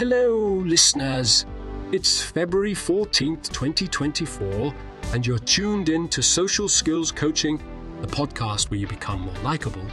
hello, 0.00 0.62
listeners. 0.64 1.44
It's 1.92 2.22
February 2.22 2.72
14th, 2.72 3.52
2024, 3.52 4.74
and 5.12 5.26
you're 5.26 5.38
tuned 5.38 5.90
in 5.90 6.08
to 6.08 6.22
Social 6.22 6.70
Skills 6.70 7.12
Coaching, 7.12 7.62
the 8.00 8.06
podcast 8.06 8.70
where 8.70 8.80
you 8.80 8.86
become 8.86 9.20
more 9.20 9.34
likable, 9.42 9.84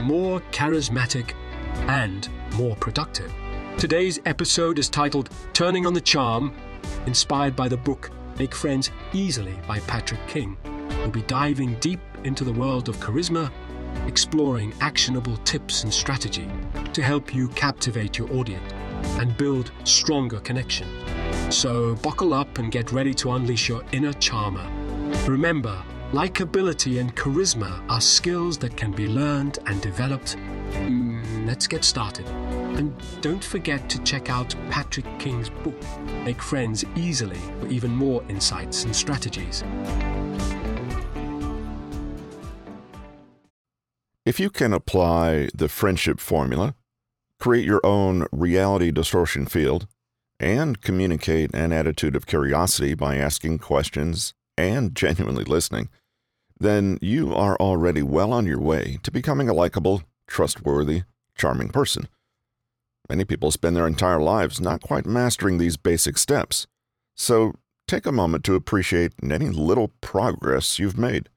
more 0.00 0.40
charismatic, 0.50 1.34
and 1.90 2.30
more 2.54 2.74
productive. 2.76 3.30
Today's 3.76 4.18
episode 4.24 4.78
is 4.78 4.88
titled 4.88 5.28
Turning 5.52 5.84
on 5.84 5.92
the 5.92 6.00
Charm, 6.00 6.56
inspired 7.04 7.54
by 7.54 7.68
the 7.68 7.76
book 7.76 8.10
Make 8.38 8.54
Friends 8.54 8.90
Easily 9.12 9.58
by 9.68 9.80
Patrick 9.80 10.26
King. 10.26 10.56
We'll 11.00 11.10
be 11.10 11.20
diving 11.24 11.74
deep 11.80 12.00
into 12.24 12.44
the 12.44 12.52
world 12.54 12.88
of 12.88 12.96
charisma, 12.96 13.52
exploring 14.06 14.72
actionable 14.80 15.36
tips 15.44 15.84
and 15.84 15.92
strategy 15.92 16.48
to 16.94 17.02
help 17.02 17.34
you 17.34 17.48
captivate 17.48 18.16
your 18.16 18.32
audience 18.32 18.72
and 19.18 19.36
build 19.36 19.72
stronger 19.84 20.40
connections. 20.40 20.90
So 21.54 21.94
buckle 21.96 22.32
up 22.32 22.58
and 22.58 22.70
get 22.70 22.92
ready 22.92 23.12
to 23.14 23.32
unleash 23.32 23.68
your 23.68 23.82
inner 23.92 24.12
charmer. 24.14 24.66
Remember, 25.26 25.82
likability 26.12 27.00
and 27.00 27.14
charisma 27.16 27.82
are 27.90 28.00
skills 28.00 28.58
that 28.58 28.76
can 28.76 28.92
be 28.92 29.06
learned 29.06 29.58
and 29.66 29.80
developed. 29.80 30.36
Mm, 30.72 31.46
let's 31.46 31.66
get 31.66 31.84
started. 31.84 32.26
And 32.78 32.94
don't 33.20 33.42
forget 33.42 33.88
to 33.90 33.98
check 34.02 34.30
out 34.30 34.54
Patrick 34.70 35.06
King's 35.18 35.50
book, 35.50 35.74
Make 36.24 36.40
Friends 36.40 36.84
Easily, 36.96 37.40
for 37.60 37.66
even 37.66 37.90
more 37.90 38.22
insights 38.28 38.84
and 38.84 38.94
strategies. 38.94 39.64
If 44.24 44.38
you 44.38 44.50
can 44.50 44.72
apply 44.72 45.48
the 45.54 45.68
friendship 45.68 46.20
formula, 46.20 46.74
create 47.40 47.64
your 47.64 47.80
own 47.82 48.26
reality 48.30 48.90
distortion 48.90 49.46
field, 49.46 49.86
and 50.38 50.80
communicate 50.80 51.54
an 51.54 51.72
attitude 51.72 52.14
of 52.14 52.26
curiosity 52.26 52.94
by 52.94 53.16
asking 53.16 53.58
questions 53.58 54.34
and 54.56 54.94
genuinely 54.94 55.44
listening, 55.44 55.88
then 56.58 56.98
you 57.00 57.34
are 57.34 57.56
already 57.56 58.02
well 58.02 58.32
on 58.32 58.46
your 58.46 58.60
way 58.60 58.98
to 59.02 59.10
becoming 59.10 59.48
a 59.48 59.54
likable, 59.54 60.02
trustworthy, 60.26 61.02
charming 61.36 61.70
person. 61.70 62.08
Many 63.08 63.24
people 63.24 63.50
spend 63.50 63.76
their 63.76 63.86
entire 63.86 64.20
lives 64.20 64.60
not 64.60 64.82
quite 64.82 65.06
mastering 65.06 65.58
these 65.58 65.76
basic 65.76 66.16
steps, 66.16 66.66
so 67.16 67.54
take 67.88 68.06
a 68.06 68.12
moment 68.12 68.44
to 68.44 68.54
appreciate 68.54 69.12
any 69.22 69.48
little 69.48 69.88
progress 70.00 70.78
you've 70.78 70.98
made. 70.98 71.28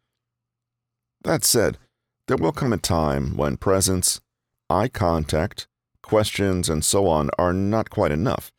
That 1.24 1.44
said, 1.44 1.78
there 2.28 2.38
will 2.38 2.52
come 2.52 2.74
a 2.74 2.78
time 2.78 3.36
when 3.38 3.58
presence, 3.58 4.22
eye 4.70 4.90
contact, 4.90 5.68
questions, 6.04 6.70
and 6.70 6.86
so 6.86 7.08
on 7.08 7.32
are 7.40 7.54
not 7.54 7.90
quite 7.90 8.12
enough. 8.12 8.52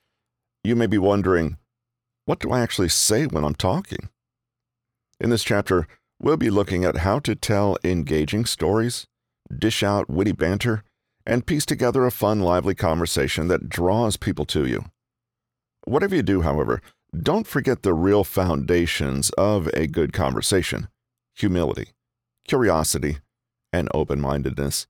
You 0.64 0.74
may 0.74 0.86
be 0.86 0.98
wondering, 0.98 1.58
what 2.24 2.40
do 2.40 2.50
I 2.50 2.60
actually 2.60 2.88
say 2.88 3.26
when 3.26 3.44
I'm 3.44 3.54
talking? 3.54 4.08
In 5.20 5.30
this 5.30 5.44
chapter, 5.44 5.86
we'll 6.20 6.36
be 6.36 6.50
looking 6.50 6.84
at 6.84 6.98
how 6.98 7.18
to 7.20 7.34
tell 7.34 7.76
engaging 7.84 8.46
stories, 8.46 9.06
dish 9.56 9.82
out 9.82 10.10
witty 10.10 10.32
banter, 10.32 10.82
and 11.26 11.46
piece 11.46 11.64
together 11.64 12.04
a 12.04 12.10
fun, 12.10 12.40
lively 12.40 12.74
conversation 12.74 13.48
that 13.48 13.68
draws 13.68 14.16
people 14.16 14.44
to 14.46 14.66
you. 14.66 14.86
Whatever 15.84 16.16
you 16.16 16.22
do, 16.22 16.42
however, 16.42 16.80
don't 17.16 17.46
forget 17.46 17.82
the 17.82 17.94
real 17.94 18.24
foundations 18.24 19.30
of 19.30 19.68
a 19.68 19.86
good 19.86 20.12
conversation 20.12 20.88
humility, 21.36 21.88
curiosity, 22.46 23.18
and 23.72 23.88
open 23.92 24.20
mindedness. 24.20 24.86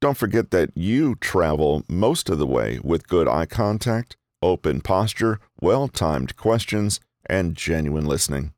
Don't 0.00 0.16
forget 0.16 0.50
that 0.50 0.70
you 0.74 1.14
travel 1.16 1.84
most 1.86 2.30
of 2.30 2.38
the 2.38 2.46
way 2.46 2.80
with 2.82 3.06
good 3.06 3.28
eye 3.28 3.44
contact, 3.44 4.16
open 4.40 4.80
posture, 4.80 5.38
well 5.60 5.88
timed 5.88 6.36
questions, 6.36 7.00
and 7.26 7.54
genuine 7.54 8.06
listening. 8.06 8.54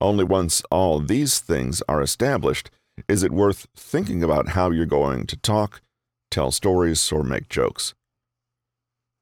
Only 0.00 0.22
once 0.22 0.62
all 0.70 1.00
these 1.00 1.40
things 1.40 1.82
are 1.88 2.00
established 2.00 2.70
is 3.08 3.24
it 3.24 3.32
worth 3.32 3.66
thinking 3.74 4.22
about 4.22 4.50
how 4.50 4.70
you're 4.70 4.86
going 4.86 5.26
to 5.26 5.36
talk, 5.36 5.80
tell 6.30 6.52
stories, 6.52 7.10
or 7.10 7.24
make 7.24 7.48
jokes. 7.48 7.94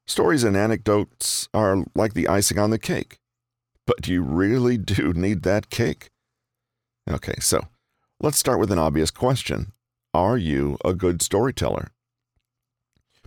Stories 0.06 0.44
and 0.44 0.56
anecdotes 0.56 1.48
are 1.54 1.84
like 1.94 2.12
the 2.12 2.28
icing 2.28 2.58
on 2.58 2.68
the 2.68 2.78
cake. 2.78 3.16
But 3.86 4.02
do 4.02 4.12
you 4.12 4.22
really 4.22 4.76
do 4.76 5.14
need 5.14 5.42
that 5.44 5.70
cake? 5.70 6.10
Okay, 7.08 7.36
so 7.40 7.62
let's 8.20 8.36
start 8.36 8.58
with 8.58 8.70
an 8.70 8.78
obvious 8.78 9.10
question 9.10 9.72
Are 10.14 10.38
you 10.38 10.78
a 10.84 10.94
good 10.94 11.20
storyteller? 11.22 11.88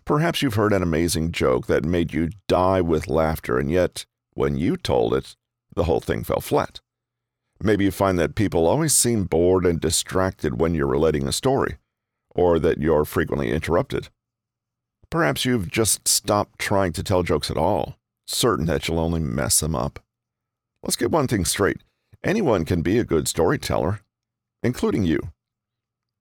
Perhaps 0.06 0.42
you've 0.42 0.54
heard 0.54 0.72
an 0.72 0.82
amazing 0.82 1.34
joke 1.34 1.68
that 1.68 1.84
made 1.84 2.14
you 2.14 2.30
die 2.48 2.80
with 2.80 3.10
laughter, 3.10 3.60
and 3.60 3.70
yet, 3.70 4.06
when 4.36 4.56
you 4.56 4.78
told 4.78 5.14
it, 5.14 5.36
the 5.76 5.84
whole 5.84 6.00
thing 6.00 6.24
fell 6.24 6.40
flat. 6.40 6.80
Maybe 7.62 7.84
you 7.84 7.92
find 7.92 8.18
that 8.20 8.36
people 8.36 8.66
always 8.66 8.94
seem 8.94 9.26
bored 9.26 9.66
and 9.66 9.82
distracted 9.82 10.62
when 10.62 10.74
you're 10.74 10.88
relating 10.88 11.28
a 11.28 11.34
story, 11.34 11.76
or 12.34 12.58
that 12.58 12.78
you're 12.78 13.04
frequently 13.04 13.52
interrupted. 13.52 14.08
Perhaps 15.10 15.44
you've 15.44 15.70
just 15.70 16.08
stopped 16.08 16.58
trying 16.58 16.94
to 16.94 17.04
tell 17.04 17.22
jokes 17.22 17.52
at 17.52 17.58
all, 17.58 17.98
certain 18.28 18.66
that 18.68 18.88
you'll 18.88 19.00
only 19.00 19.20
mess 19.20 19.60
them 19.60 19.76
up. 19.76 20.00
Let's 20.84 20.96
get 20.96 21.12
one 21.12 21.28
thing 21.28 21.44
straight 21.44 21.82
anyone 22.24 22.64
can 22.64 22.82
be 22.82 22.98
a 22.98 23.04
good 23.04 23.28
storyteller, 23.28 24.00
including 24.64 25.04
you. 25.04 25.20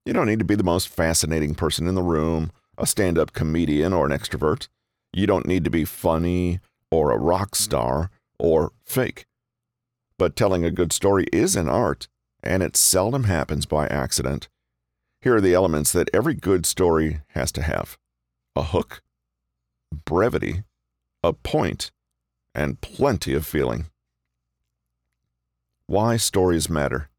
You 0.07 0.13
don't 0.13 0.29
need 0.29 0.39
to 0.39 0.45
be 0.45 0.55
the 0.55 0.63
most 0.63 0.87
fascinating 0.87 1.57
person 1.57 1.89
in 1.89 1.97
the 1.97 2.03
room, 2.03 2.53
a 2.79 2.87
stand 2.87 3.19
up 3.19 3.33
comedian, 3.33 3.93
or 3.93 4.07
an 4.07 4.13
extrovert. 4.13 4.69
You 5.13 5.27
don't 5.27 5.49
need 5.49 5.65
to 5.65 5.71
be 5.71 5.85
funny, 5.85 6.61
or 6.93 7.11
a 7.11 7.19
rock 7.19 7.57
star, 7.57 8.11
or 8.39 8.71
fake. 8.85 9.27
But 10.17 10.37
telling 10.37 10.65
a 10.65 10.71
good 10.71 10.93
story 10.93 11.27
is 11.33 11.57
an 11.57 11.69
art, 11.69 12.07
and 12.41 12.63
it 12.63 12.77
seldom 12.77 13.25
happens 13.25 13.67
by 13.67 13.89
accident. 13.89 14.49
Here 15.23 15.35
are 15.35 15.41
the 15.41 15.55
elements 15.55 15.91
that 15.91 16.11
every 16.15 16.35
good 16.35 16.67
story 16.67 17.23
has 17.31 17.51
to 17.53 17.63
have 17.63 17.99
a 18.55 18.63
hook, 18.63 19.03
brevity, 20.05 20.63
a 21.25 21.33
point, 21.33 21.91
and 22.55 22.81
plenty 22.81 23.35
of 23.35 23.45
feeling. 23.45 23.87
Why 25.89 26.17
stories 26.17 26.71
matter. 26.71 27.11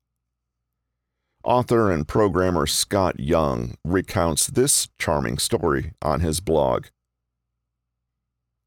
Author 1.48 1.90
and 1.90 2.06
programmer 2.06 2.68
Scott 2.68 3.22
Young 3.22 3.76
recounts 3.86 4.48
this 4.48 4.90
charming 5.00 5.38
story 5.38 5.94
on 6.02 6.20
his 6.20 6.42
blog. 6.42 6.88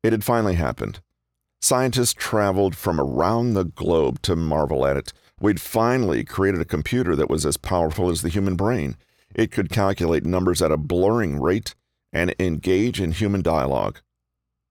It 0.03 0.15
had 0.15 0.25
finally 0.25 0.55
happened. 0.55 1.01
Scientists 1.61 2.15
traveled 2.15 2.75
from 2.75 2.99
around 2.99 3.53
the 3.53 3.67
globe 3.67 4.23
to 4.23 4.35
marvel 4.35 4.87
at 4.87 4.97
it. 4.97 5.13
We'd 5.39 5.61
finally 5.61 6.25
created 6.25 6.63
a 6.63 6.65
computer 6.65 7.15
that 7.17 7.29
was 7.29 7.45
as 7.45 7.59
powerful 7.59 8.09
as 8.09 8.23
the 8.23 8.31
human 8.31 8.57
brain. 8.57 8.97
It 9.35 9.53
could 9.53 9.69
calculate 9.69 10.25
numbers 10.25 10.63
at 10.63 10.73
a 10.73 10.79
blurring 10.79 11.39
rate 11.39 11.75
and 12.15 12.35
engage 12.41 12.99
in 12.99 13.13
human 13.13 13.43
dialogue. 13.43 14.01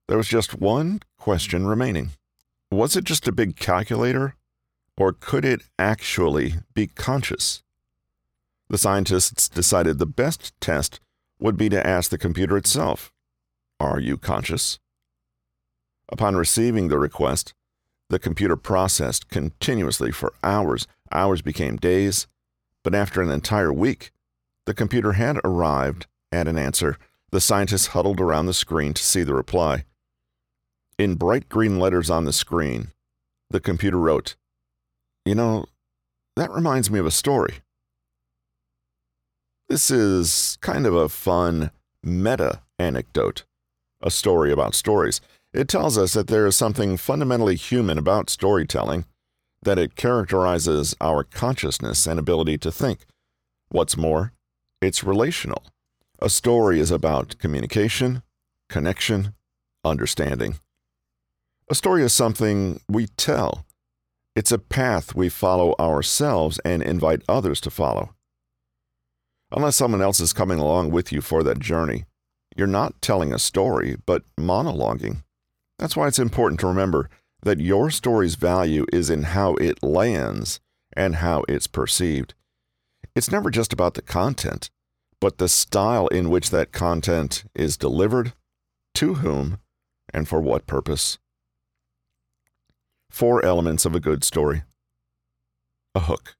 There 0.08 0.18
was 0.18 0.26
just 0.26 0.58
one 0.58 1.00
question 1.16 1.64
remaining 1.64 2.10
Was 2.72 2.96
it 2.96 3.04
just 3.04 3.28
a 3.28 3.32
big 3.32 3.54
calculator, 3.54 4.34
or 4.96 5.12
could 5.12 5.44
it 5.44 5.62
actually 5.78 6.54
be 6.74 6.88
conscious? 6.88 7.62
The 8.70 8.78
scientists 8.78 9.48
decided 9.48 9.98
the 9.98 10.06
best 10.06 10.52
test 10.60 11.00
would 11.40 11.56
be 11.56 11.68
to 11.70 11.84
ask 11.84 12.08
the 12.08 12.16
computer 12.16 12.56
itself 12.56 13.12
Are 13.80 13.98
you 13.98 14.16
conscious? 14.16 14.78
Upon 16.08 16.36
receiving 16.36 16.86
the 16.86 16.98
request, 16.98 17.52
the 18.10 18.20
computer 18.20 18.54
processed 18.56 19.28
continuously 19.28 20.12
for 20.12 20.34
hours. 20.44 20.86
Hours 21.10 21.42
became 21.42 21.76
days, 21.78 22.28
but 22.84 22.94
after 22.94 23.20
an 23.20 23.30
entire 23.30 23.72
week, 23.72 24.12
the 24.66 24.74
computer 24.74 25.12
had 25.12 25.40
arrived 25.44 26.06
at 26.30 26.46
an 26.46 26.56
answer. 26.56 26.96
The 27.32 27.40
scientists 27.40 27.88
huddled 27.88 28.20
around 28.20 28.46
the 28.46 28.54
screen 28.54 28.94
to 28.94 29.02
see 29.02 29.24
the 29.24 29.34
reply. 29.34 29.84
In 30.96 31.16
bright 31.16 31.48
green 31.48 31.80
letters 31.80 32.08
on 32.08 32.24
the 32.24 32.32
screen, 32.32 32.92
the 33.50 33.60
computer 33.60 33.98
wrote, 33.98 34.36
You 35.24 35.34
know, 35.34 35.66
that 36.36 36.52
reminds 36.52 36.88
me 36.88 37.00
of 37.00 37.06
a 37.06 37.10
story. 37.10 37.62
This 39.70 39.88
is 39.88 40.58
kind 40.62 40.84
of 40.84 40.96
a 40.96 41.08
fun 41.08 41.70
meta 42.02 42.62
anecdote, 42.80 43.44
a 44.02 44.10
story 44.10 44.50
about 44.50 44.74
stories. 44.74 45.20
It 45.52 45.68
tells 45.68 45.96
us 45.96 46.12
that 46.14 46.26
there 46.26 46.44
is 46.44 46.56
something 46.56 46.96
fundamentally 46.96 47.54
human 47.54 47.96
about 47.96 48.30
storytelling, 48.30 49.04
that 49.62 49.78
it 49.78 49.94
characterizes 49.94 50.96
our 51.00 51.22
consciousness 51.22 52.08
and 52.08 52.18
ability 52.18 52.58
to 52.58 52.72
think. 52.72 53.06
What's 53.68 53.96
more, 53.96 54.32
it's 54.82 55.04
relational. 55.04 55.62
A 56.18 56.28
story 56.28 56.80
is 56.80 56.90
about 56.90 57.38
communication, 57.38 58.24
connection, 58.68 59.34
understanding. 59.84 60.58
A 61.70 61.76
story 61.76 62.02
is 62.02 62.12
something 62.12 62.80
we 62.88 63.06
tell. 63.06 63.66
It's 64.34 64.50
a 64.50 64.58
path 64.58 65.14
we 65.14 65.28
follow 65.28 65.76
ourselves 65.78 66.58
and 66.64 66.82
invite 66.82 67.22
others 67.28 67.60
to 67.60 67.70
follow. 67.70 68.16
Unless 69.52 69.76
someone 69.76 70.00
else 70.02 70.20
is 70.20 70.32
coming 70.32 70.58
along 70.58 70.90
with 70.90 71.12
you 71.12 71.20
for 71.20 71.42
that 71.42 71.58
journey, 71.58 72.04
You're 72.56 72.66
not 72.66 73.00
telling 73.00 73.32
a 73.32 73.38
story, 73.38 73.96
but 74.06 74.24
monologuing. 74.38 75.22
That's 75.78 75.96
why 75.96 76.08
it's 76.08 76.18
important 76.18 76.60
to 76.60 76.66
remember 76.66 77.08
that 77.42 77.60
your 77.60 77.90
story's 77.90 78.34
value 78.34 78.84
is 78.92 79.08
in 79.08 79.22
how 79.22 79.54
it 79.54 79.82
lands 79.82 80.60
and 80.94 81.16
how 81.16 81.44
it's 81.48 81.66
perceived. 81.66 82.34
It's 83.14 83.30
never 83.30 83.50
just 83.50 83.72
about 83.72 83.94
the 83.94 84.02
content, 84.02 84.70
but 85.20 85.38
the 85.38 85.48
style 85.48 86.08
in 86.08 86.28
which 86.28 86.50
that 86.50 86.72
content 86.72 87.44
is 87.54 87.76
delivered, 87.76 88.34
to 88.94 89.14
whom, 89.14 89.58
and 90.12 90.28
for 90.28 90.40
what 90.40 90.66
purpose. 90.66 91.18
Four 93.10 93.44
elements 93.44 93.84
of 93.84 93.94
a 93.94 94.00
good 94.00 94.24
story 94.24 94.62
a 95.94 96.00
hook. 96.00 96.36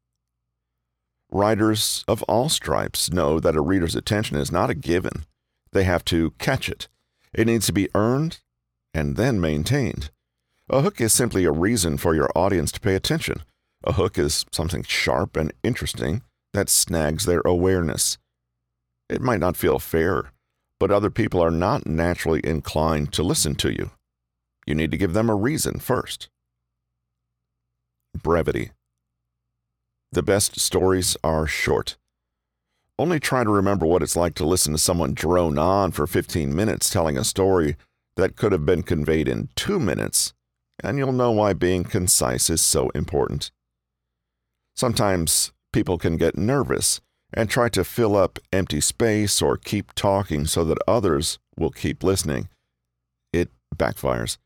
Writers 1.32 2.04
of 2.08 2.22
all 2.24 2.48
stripes 2.48 3.12
know 3.12 3.38
that 3.38 3.56
a 3.56 3.60
reader's 3.60 3.94
attention 3.94 4.36
is 4.36 4.50
not 4.50 4.70
a 4.70 4.74
given. 4.74 5.24
They 5.72 5.84
have 5.84 6.04
to 6.06 6.32
catch 6.38 6.68
it. 6.68 6.88
It 7.32 7.46
needs 7.46 7.66
to 7.66 7.72
be 7.72 7.88
earned 7.94 8.38
and 8.92 9.16
then 9.16 9.40
maintained. 9.40 10.10
A 10.68 10.80
hook 10.80 11.00
is 11.00 11.12
simply 11.12 11.44
a 11.44 11.52
reason 11.52 11.98
for 11.98 12.14
your 12.14 12.30
audience 12.34 12.72
to 12.72 12.80
pay 12.80 12.94
attention. 12.94 13.42
A 13.84 13.92
hook 13.92 14.18
is 14.18 14.44
something 14.50 14.82
sharp 14.82 15.36
and 15.36 15.52
interesting 15.62 16.22
that 16.52 16.68
snags 16.68 17.26
their 17.26 17.42
awareness. 17.44 18.18
It 19.08 19.22
might 19.22 19.40
not 19.40 19.56
feel 19.56 19.78
fair, 19.78 20.32
but 20.78 20.90
other 20.90 21.10
people 21.10 21.40
are 21.40 21.50
not 21.50 21.86
naturally 21.86 22.40
inclined 22.42 23.12
to 23.12 23.22
listen 23.22 23.54
to 23.56 23.72
you. 23.72 23.90
You 24.66 24.74
need 24.74 24.90
to 24.90 24.98
give 24.98 25.12
them 25.12 25.30
a 25.30 25.34
reason 25.36 25.78
first. 25.78 26.28
Brevity. 28.20 28.72
The 30.12 30.22
best 30.24 30.58
stories 30.58 31.16
are 31.22 31.46
short. 31.46 31.96
Only 32.98 33.20
try 33.20 33.44
to 33.44 33.50
remember 33.50 33.86
what 33.86 34.02
it's 34.02 34.16
like 34.16 34.34
to 34.34 34.44
listen 34.44 34.72
to 34.72 34.78
someone 34.78 35.14
drone 35.14 35.56
on 35.56 35.92
for 35.92 36.06
15 36.06 36.54
minutes 36.54 36.90
telling 36.90 37.16
a 37.16 37.22
story 37.22 37.76
that 38.16 38.34
could 38.34 38.50
have 38.50 38.66
been 38.66 38.82
conveyed 38.82 39.28
in 39.28 39.50
two 39.54 39.78
minutes, 39.78 40.34
and 40.82 40.98
you'll 40.98 41.12
know 41.12 41.30
why 41.30 41.52
being 41.52 41.84
concise 41.84 42.50
is 42.50 42.60
so 42.60 42.90
important. 42.90 43.52
Sometimes 44.74 45.52
people 45.72 45.96
can 45.96 46.16
get 46.16 46.36
nervous 46.36 47.00
and 47.32 47.48
try 47.48 47.68
to 47.68 47.84
fill 47.84 48.16
up 48.16 48.40
empty 48.52 48.80
space 48.80 49.40
or 49.40 49.56
keep 49.56 49.94
talking 49.94 50.44
so 50.44 50.64
that 50.64 50.78
others 50.88 51.38
will 51.56 51.70
keep 51.70 52.02
listening. 52.02 52.48
It 53.32 53.50
backfires. 53.76 54.38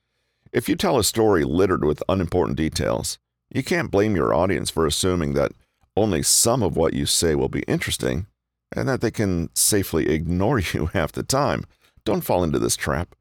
If 0.53 0.69
you 0.69 0.77
tell 0.77 0.99
a 0.99 1.05
story 1.05 1.45
littered 1.45 1.85
with 1.85 2.03
unimportant 2.09 2.59
details, 2.59 3.19
you 3.55 3.63
can't 3.63 3.91
blame 3.91 4.15
your 4.17 4.35
audience 4.35 4.69
for 4.69 4.85
assuming 4.85 5.33
that 5.35 5.53
only 5.97 6.23
some 6.23 6.63
of 6.63 6.77
what 6.77 6.93
you 6.93 7.07
say 7.07 7.35
will 7.35 7.49
be 7.49 7.63
interesting 7.63 8.27
and 8.75 8.89
that 8.89 9.01
they 9.01 9.13
can 9.13 9.49
safely 9.55 10.11
ignore 10.11 10.59
you 10.73 10.87
half 10.87 11.13
the 11.13 11.23
time. 11.23 11.65
Don't 12.05 12.23
fall 12.25 12.45
into 12.45 12.59
this 12.59 12.77
trap. 12.77 13.15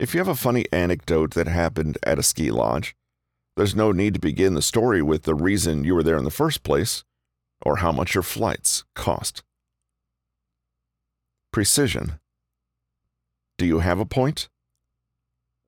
If 0.00 0.14
you 0.14 0.18
have 0.18 0.28
a 0.28 0.34
funny 0.34 0.64
anecdote 0.72 1.34
that 1.34 1.46
happened 1.46 1.98
at 2.02 2.18
a 2.18 2.22
ski 2.22 2.50
lodge, 2.50 2.96
there's 3.54 3.76
no 3.76 3.92
need 3.92 4.14
to 4.14 4.20
begin 4.20 4.54
the 4.54 4.62
story 4.62 5.02
with 5.02 5.24
the 5.24 5.34
reason 5.34 5.84
you 5.84 5.94
were 5.94 6.02
there 6.02 6.16
in 6.16 6.24
the 6.24 6.30
first 6.30 6.62
place 6.62 7.04
or 7.60 7.76
how 7.76 7.92
much 7.92 8.14
your 8.14 8.22
flights 8.22 8.84
cost. 8.96 9.42
Precision. 11.52 12.18
Do 13.58 13.66
you 13.66 13.80
have 13.80 14.00
a 14.00 14.06
point? 14.06 14.48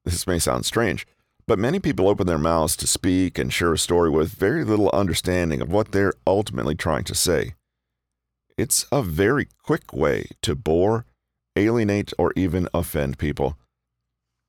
This 0.07 0.27
may 0.27 0.39
sound 0.39 0.65
strange, 0.65 1.07
but 1.46 1.58
many 1.58 1.79
people 1.79 2.08
open 2.08 2.26
their 2.26 2.38
mouths 2.38 2.76
to 2.76 2.87
speak 2.87 3.38
and 3.38 3.52
share 3.52 3.73
a 3.73 3.79
story 3.79 4.11
with 4.11 4.32
very 4.32 4.64
little 4.64 4.91
understanding 4.91 5.61
of 5.61 5.70
what 5.70 5.93
they're 5.93 6.14
ultimately 6.26 6.75
trying 6.75 7.05
to 7.05 7.14
say. 7.14 7.55
It's 8.56 8.87
a 8.93 9.02
very 9.02 9.49
quick 9.62 9.93
way 9.93 10.29
to 10.43 10.55
bore, 10.55 11.06
alienate, 11.56 12.12
or 12.19 12.32
even 12.37 12.69
offend 12.73 13.19
people. 13.19 13.58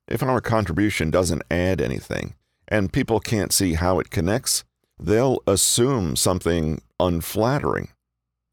If 0.08 0.22
our 0.22 0.40
contribution 0.40 1.10
doesn't 1.10 1.44
add 1.50 1.82
anything, 1.82 2.36
and 2.68 2.94
people 2.94 3.20
can't 3.20 3.52
see 3.52 3.74
how 3.74 4.00
it 4.00 4.12
connects, 4.12 4.64
they'll 5.00 5.40
assume 5.48 6.16
something 6.16 6.82
unflattering 7.00 7.90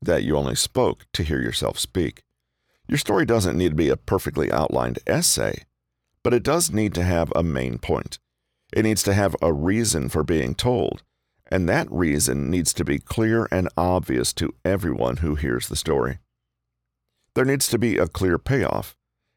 that 0.00 0.24
you 0.24 0.36
only 0.36 0.56
spoke 0.56 1.06
to 1.12 1.22
hear 1.22 1.40
yourself 1.40 1.78
speak. 1.78 2.22
Your 2.88 2.98
story 2.98 3.24
doesn't 3.24 3.56
need 3.56 3.70
to 3.70 3.76
be 3.76 3.88
a 3.88 3.96
perfectly 3.96 4.50
outlined 4.50 4.98
essay, 5.06 5.62
but 6.24 6.34
it 6.34 6.42
does 6.42 6.70
need 6.70 6.94
to 6.94 7.04
have 7.04 7.32
a 7.36 7.42
main 7.42 7.78
point. 7.78 8.18
It 8.72 8.84
needs 8.84 9.02
to 9.04 9.14
have 9.14 9.36
a 9.42 9.52
reason 9.52 10.08
for 10.08 10.22
being 10.22 10.54
told, 10.54 11.02
and 11.50 11.68
that 11.68 11.90
reason 11.90 12.50
needs 12.50 12.72
to 12.74 12.84
be 12.84 12.98
clear 12.98 13.46
and 13.50 13.68
obvious 13.76 14.32
to 14.34 14.54
everyone 14.64 15.18
who 15.18 15.34
hears 15.34 15.68
the 15.68 15.76
story. 15.76 16.18
There 17.34 17.44
needs 17.44 17.68
to 17.68 17.78
be 17.78 17.98
a 17.98 18.08
clear 18.08 18.38
payoff, 18.38 18.96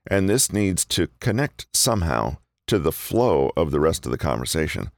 and 0.10 0.30
this 0.30 0.52
needs 0.52 0.86
to 0.86 1.10
connect 1.20 1.68
somehow 1.74 2.38
to 2.68 2.80
the 2.80 2.92
flow 2.92 3.52
of 3.58 3.72
the 3.72 3.80
rest 3.80 4.06
of 4.06 4.12
the 4.12 4.18
conversation. 4.18 4.92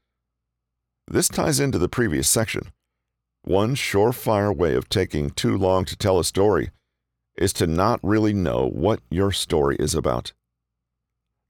This 1.08 1.28
ties 1.28 1.60
into 1.60 1.78
the 1.78 1.90
previous 1.90 2.30
section. 2.30 2.72
One 3.44 3.76
surefire 3.76 4.56
way 4.56 4.76
of 4.76 4.90
taking 4.90 5.30
too 5.30 5.58
long 5.58 5.86
to 5.86 5.96
tell 5.96 6.20
a 6.20 6.24
story 6.24 6.72
is 7.38 7.54
to 7.54 7.68
not 7.68 8.00
really 8.04 8.34
know 8.34 8.68
what 8.68 9.00
your 9.10 9.32
story 9.32 9.78
is 9.80 9.96
about. 9.96 10.34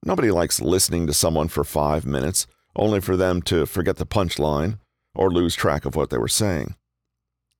Nobody 0.05 0.29
likes 0.29 0.61
listening 0.61 1.07
to 1.07 1.13
someone 1.13 1.47
for 1.47 1.63
five 1.63 2.05
minutes 2.05 2.45
only 2.77 3.01
for 3.01 3.17
them 3.17 3.41
to 3.43 3.65
forget 3.65 3.97
the 3.97 4.05
punchline 4.05 4.79
or 5.15 5.29
lose 5.31 5.55
track 5.55 5.85
of 5.85 5.95
what 5.95 6.09
they 6.09 6.17
were 6.17 6.27
saying. 6.27 6.75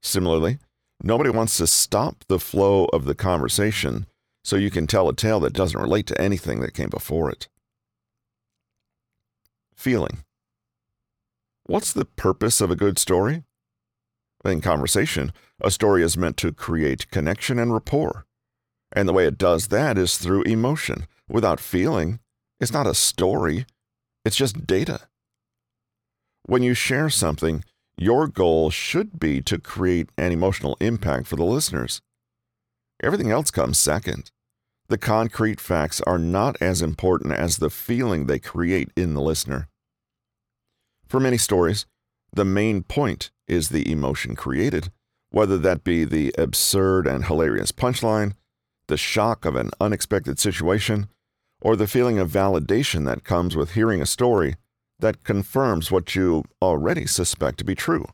Similarly, 0.01 0.59
nobody 1.01 1.29
wants 1.29 1.57
to 1.57 1.67
stop 1.67 2.23
the 2.27 2.39
flow 2.39 2.85
of 2.93 3.05
the 3.05 3.15
conversation 3.15 4.05
so 4.43 4.55
you 4.55 4.71
can 4.71 4.87
tell 4.87 5.09
a 5.09 5.15
tale 5.15 5.39
that 5.41 5.53
doesn't 5.53 5.81
relate 5.81 6.07
to 6.07 6.21
anything 6.21 6.61
that 6.61 6.73
came 6.73 6.89
before 6.89 7.29
it. 7.29 7.49
Feeling. 9.75 10.19
What's 11.65 11.91
the 11.91 12.05
purpose 12.05 12.61
of 12.61 12.71
a 12.71 12.75
good 12.75 12.97
story? 12.97 13.43
In 14.45 14.61
conversation, 14.61 15.33
a 15.61 15.69
story 15.69 16.03
is 16.03 16.15
meant 16.15 16.37
to 16.37 16.53
create 16.53 17.11
connection 17.11 17.59
and 17.59 17.73
rapport. 17.73 18.25
And 18.93 19.07
the 19.07 19.13
way 19.13 19.25
it 19.25 19.37
does 19.37 19.67
that 19.67 19.97
is 19.97 20.17
through 20.17 20.43
emotion. 20.43 21.07
Without 21.27 21.59
feeling, 21.59 22.19
it's 22.61 22.71
not 22.71 22.87
a 22.87 22.93
story, 22.93 23.65
it's 24.27 24.35
just 24.35 24.67
data. 24.67 25.07
When 26.43 26.61
you 26.61 26.73
share 26.73 27.09
something, 27.09 27.63
your 27.97 28.27
goal 28.27 28.69
should 28.69 29.19
be 29.19 29.41
to 29.43 29.57
create 29.57 30.09
an 30.17 30.33
emotional 30.33 30.77
impact 30.81 31.27
for 31.27 31.37
the 31.37 31.45
listeners. 31.45 32.01
Everything 33.01 33.31
else 33.31 33.51
comes 33.51 33.79
second. 33.79 34.31
The 34.89 34.97
concrete 34.97 35.61
facts 35.61 36.01
are 36.01 36.19
not 36.19 36.57
as 36.61 36.81
important 36.81 37.33
as 37.33 37.57
the 37.57 37.69
feeling 37.69 38.25
they 38.25 38.39
create 38.39 38.89
in 38.97 39.13
the 39.13 39.21
listener. 39.21 39.69
For 41.07 41.19
many 41.19 41.37
stories, 41.37 41.85
the 42.33 42.45
main 42.45 42.83
point 42.83 43.31
is 43.47 43.69
the 43.69 43.89
emotion 43.89 44.35
created, 44.35 44.91
whether 45.29 45.57
that 45.57 45.85
be 45.85 46.03
the 46.03 46.33
absurd 46.37 47.07
and 47.07 47.25
hilarious 47.25 47.71
punchline, 47.71 48.33
the 48.87 48.97
shock 48.97 49.45
of 49.45 49.55
an 49.55 49.71
unexpected 49.79 50.37
situation, 50.37 51.07
or 51.61 51.75
the 51.75 51.87
feeling 51.87 52.19
of 52.19 52.29
validation 52.31 53.05
that 53.05 53.23
comes 53.23 53.55
with 53.55 53.73
hearing 53.73 54.01
a 54.01 54.05
story 54.05 54.55
that 54.99 55.23
confirms 55.23 55.91
what 55.91 56.15
you 56.15 56.43
already 56.61 57.05
suspect 57.05 57.57
to 57.57 57.63
be 57.63 57.75
true. 57.75 58.05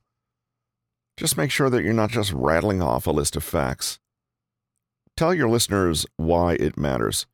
Just 1.17 1.37
make 1.37 1.51
sure 1.51 1.69
that 1.69 1.83
you're 1.83 1.93
not 1.93 2.09
just 2.09 2.33
rattling 2.33 2.81
off 2.81 3.07
a 3.07 3.11
list 3.11 3.35
of 3.35 3.43
facts. 3.43 3.99
Tell 5.15 5.33
your 5.33 5.49
listeners 5.49 6.05
why 6.17 6.53
it 6.53 6.77
matters. 6.77 7.27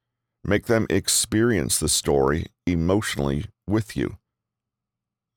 Make 0.44 0.66
them 0.66 0.86
experience 0.89 1.80
the 1.80 1.89
story 1.89 2.48
emotionally 2.66 3.46
with 3.68 3.96
you. 3.96 4.18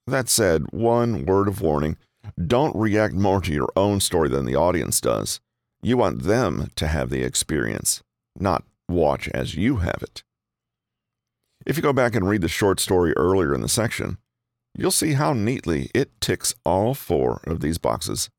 That 0.06 0.28
said, 0.28 0.66
one 0.72 1.24
word 1.24 1.46
of 1.46 1.60
warning 1.60 1.96
don't 2.44 2.74
react 2.74 3.14
more 3.14 3.40
to 3.40 3.52
your 3.52 3.68
own 3.76 4.00
story 4.00 4.28
than 4.28 4.44
the 4.44 4.56
audience 4.56 5.00
does. 5.00 5.40
You 5.82 5.96
want 5.96 6.22
them 6.22 6.70
to 6.76 6.86
have 6.88 7.10
the 7.10 7.22
experience, 7.22 8.02
not 8.38 8.64
watch 8.88 9.28
as 9.28 9.54
you 9.54 9.76
have 9.76 10.02
it. 10.02 10.22
If 11.64 11.76
you 11.76 11.82
go 11.82 11.92
back 11.92 12.14
and 12.14 12.28
read 12.28 12.40
the 12.40 12.48
short 12.48 12.80
story 12.80 13.12
earlier 13.16 13.54
in 13.54 13.60
the 13.60 13.68
section, 13.68 14.18
you'll 14.76 14.90
see 14.90 15.12
how 15.12 15.32
neatly 15.32 15.90
it 15.94 16.20
ticks 16.20 16.54
all 16.64 16.94
four 16.94 17.40
of 17.46 17.60
these 17.60 17.78
boxes. 17.78 18.30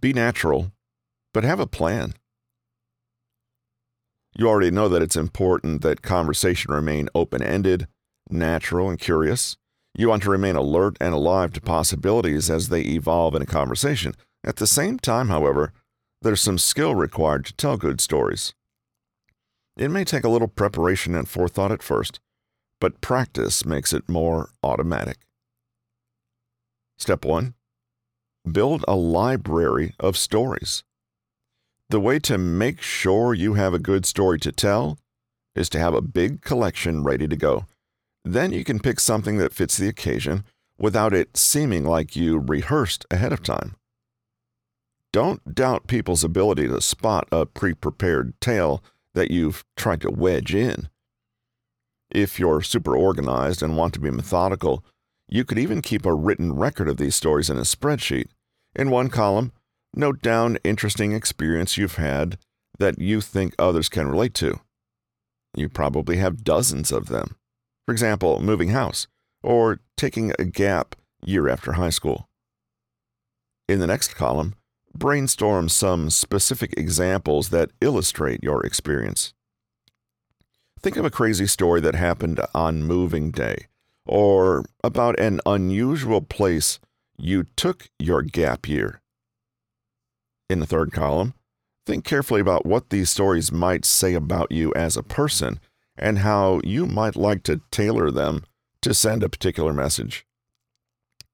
Be 0.00 0.12
natural, 0.12 0.72
but 1.34 1.44
have 1.44 1.60
a 1.60 1.66
plan. 1.66 2.14
You 4.36 4.48
already 4.48 4.70
know 4.70 4.88
that 4.88 5.02
it's 5.02 5.16
important 5.16 5.82
that 5.82 6.02
conversation 6.02 6.72
remain 6.72 7.08
open 7.14 7.42
ended, 7.42 7.88
natural, 8.30 8.88
and 8.88 8.98
curious. 8.98 9.56
You 9.96 10.08
want 10.08 10.22
to 10.22 10.30
remain 10.30 10.54
alert 10.54 10.96
and 11.00 11.12
alive 11.12 11.52
to 11.54 11.60
possibilities 11.60 12.48
as 12.48 12.68
they 12.68 12.82
evolve 12.82 13.34
in 13.34 13.42
a 13.42 13.46
conversation. 13.46 14.14
At 14.44 14.56
the 14.56 14.66
same 14.66 14.98
time, 14.98 15.28
however, 15.28 15.72
there's 16.22 16.40
some 16.40 16.58
skill 16.58 16.94
required 16.94 17.44
to 17.46 17.54
tell 17.54 17.76
good 17.76 18.00
stories. 18.00 18.54
It 19.78 19.92
may 19.92 20.02
take 20.02 20.24
a 20.24 20.28
little 20.28 20.48
preparation 20.48 21.14
and 21.14 21.28
forethought 21.28 21.70
at 21.70 21.84
first, 21.84 22.18
but 22.80 23.00
practice 23.00 23.64
makes 23.64 23.92
it 23.92 24.08
more 24.08 24.50
automatic. 24.60 25.18
Step 26.98 27.24
1 27.24 27.54
Build 28.50 28.84
a 28.88 28.96
library 28.96 29.94
of 30.00 30.16
stories. 30.16 30.82
The 31.90 32.00
way 32.00 32.18
to 32.20 32.36
make 32.36 32.82
sure 32.82 33.32
you 33.32 33.54
have 33.54 33.72
a 33.72 33.78
good 33.78 34.04
story 34.04 34.40
to 34.40 34.50
tell 34.50 34.98
is 35.54 35.68
to 35.70 35.78
have 35.78 35.94
a 35.94 36.02
big 36.02 36.42
collection 36.42 37.04
ready 37.04 37.28
to 37.28 37.36
go. 37.36 37.66
Then 38.24 38.52
you 38.52 38.64
can 38.64 38.80
pick 38.80 38.98
something 38.98 39.38
that 39.38 39.54
fits 39.54 39.76
the 39.76 39.88
occasion 39.88 40.44
without 40.76 41.14
it 41.14 41.36
seeming 41.36 41.84
like 41.84 42.16
you 42.16 42.40
rehearsed 42.40 43.06
ahead 43.12 43.32
of 43.32 43.44
time. 43.44 43.76
Don't 45.12 45.54
doubt 45.54 45.86
people's 45.86 46.24
ability 46.24 46.66
to 46.66 46.80
spot 46.80 47.28
a 47.30 47.46
pre 47.46 47.74
prepared 47.74 48.38
tale 48.40 48.82
that 49.18 49.32
you've 49.32 49.64
tried 49.76 50.00
to 50.00 50.10
wedge 50.12 50.54
in. 50.54 50.88
If 52.08 52.38
you're 52.38 52.62
super 52.62 52.96
organized 52.96 53.64
and 53.64 53.76
want 53.76 53.92
to 53.94 54.00
be 54.00 54.12
methodical, 54.12 54.84
you 55.28 55.44
could 55.44 55.58
even 55.58 55.82
keep 55.82 56.06
a 56.06 56.14
written 56.14 56.54
record 56.54 56.88
of 56.88 56.98
these 56.98 57.16
stories 57.16 57.50
in 57.50 57.58
a 57.58 57.62
spreadsheet. 57.62 58.28
In 58.76 58.90
one 58.90 59.08
column, 59.08 59.50
note 59.92 60.22
down 60.22 60.56
interesting 60.62 61.12
experience 61.12 61.76
you've 61.76 61.96
had 61.96 62.38
that 62.78 63.00
you 63.00 63.20
think 63.20 63.56
others 63.58 63.88
can 63.88 64.08
relate 64.08 64.34
to. 64.34 64.60
You 65.56 65.68
probably 65.68 66.18
have 66.18 66.44
dozens 66.44 66.92
of 66.92 67.08
them. 67.08 67.34
For 67.86 67.92
example, 67.92 68.40
moving 68.40 68.68
house 68.68 69.08
or 69.42 69.80
taking 69.96 70.32
a 70.38 70.44
gap 70.44 70.94
year 71.24 71.48
after 71.48 71.72
high 71.72 71.90
school. 71.90 72.28
In 73.68 73.80
the 73.80 73.88
next 73.88 74.14
column, 74.14 74.54
brainstorm 74.98 75.68
some 75.68 76.10
specific 76.10 76.74
examples 76.76 77.50
that 77.50 77.70
illustrate 77.80 78.42
your 78.42 78.64
experience. 78.64 79.32
Think 80.80 80.96
of 80.96 81.04
a 81.04 81.10
crazy 81.10 81.46
story 81.46 81.80
that 81.80 81.94
happened 81.94 82.40
on 82.54 82.84
moving 82.84 83.30
day, 83.30 83.66
or 84.06 84.64
about 84.84 85.18
an 85.18 85.40
unusual 85.44 86.20
place 86.20 86.78
you 87.16 87.44
took 87.56 87.88
your 87.98 88.22
gap 88.22 88.68
year. 88.68 89.00
In 90.48 90.60
the 90.60 90.66
third 90.66 90.92
column, 90.92 91.34
think 91.84 92.04
carefully 92.04 92.40
about 92.40 92.64
what 92.64 92.90
these 92.90 93.10
stories 93.10 93.50
might 93.50 93.84
say 93.84 94.14
about 94.14 94.52
you 94.52 94.72
as 94.74 94.96
a 94.96 95.02
person 95.02 95.58
and 95.96 96.20
how 96.20 96.60
you 96.62 96.86
might 96.86 97.16
like 97.16 97.42
to 97.42 97.60
tailor 97.70 98.10
them 98.10 98.44
to 98.82 98.94
send 98.94 99.22
a 99.22 99.28
particular 99.28 99.72
message. 99.72 100.24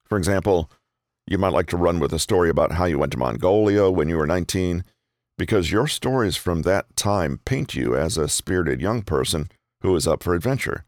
For 0.04 0.16
example, 0.16 0.71
you 1.26 1.38
might 1.38 1.52
like 1.52 1.66
to 1.69 1.76
run 1.76 2.00
with 2.00 2.12
a 2.12 2.19
story 2.19 2.50
about 2.50 2.73
how 2.73 2.85
you 2.85 2.99
went 2.99 3.12
to 3.12 3.19
Mongolia 3.19 3.90
when 3.90 4.09
you 4.09 4.16
were 4.16 4.26
19 4.26 4.85
because 5.37 5.73
your 5.73 5.87
stories 5.87 6.37
from 6.37 6.62
that 6.62 6.95
time 6.97 7.40
paint 7.45 7.75
you 7.75 7.97
as 7.97 8.16
a 8.16 8.28
spirited 8.28 8.81
young 8.81 9.02
person 9.02 9.49
who 9.81 9.95
is 9.97 10.07
up 10.07 10.23
for 10.23 10.35
adventure. 10.35 10.85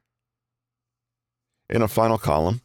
In 1.69 1.83
a 1.83 1.89
final 1.89 2.19
column, 2.19 2.61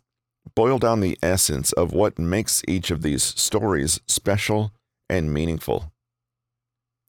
boil 0.56 0.78
down 0.78 1.00
the 1.00 1.18
essence 1.24 1.72
of 1.72 1.94
what 1.94 2.20
makes 2.20 2.62
each 2.68 2.92
of 2.92 3.02
these 3.02 3.24
stories 3.24 4.00
special 4.08 4.72
and 5.10 5.34
meaningful. 5.34 5.92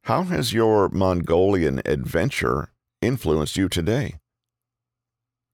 How 0.05 0.25
has 0.25 0.53
your 0.53 0.89
Mongolian 0.89 1.83
adventure 1.85 2.71
influenced 3.01 3.57
you 3.57 3.69
today? 3.69 4.15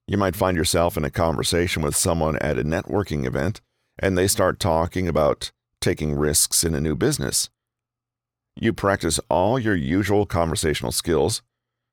You 0.06 0.16
might 0.16 0.36
find 0.36 0.56
yourself 0.56 0.96
in 0.96 1.04
a 1.04 1.10
conversation 1.10 1.82
with 1.82 1.94
someone 1.94 2.38
at 2.38 2.58
a 2.58 2.64
networking 2.64 3.26
event, 3.26 3.60
and 3.98 4.16
they 4.16 4.26
start 4.26 4.60
talking 4.60 5.08
about 5.08 5.50
taking 5.80 6.14
risks 6.14 6.64
in 6.64 6.74
a 6.74 6.80
new 6.80 6.94
business. 6.94 7.50
You 8.60 8.72
practice 8.72 9.20
all 9.28 9.58
your 9.58 9.76
usual 9.76 10.26
conversational 10.26 10.92
skills, 10.92 11.42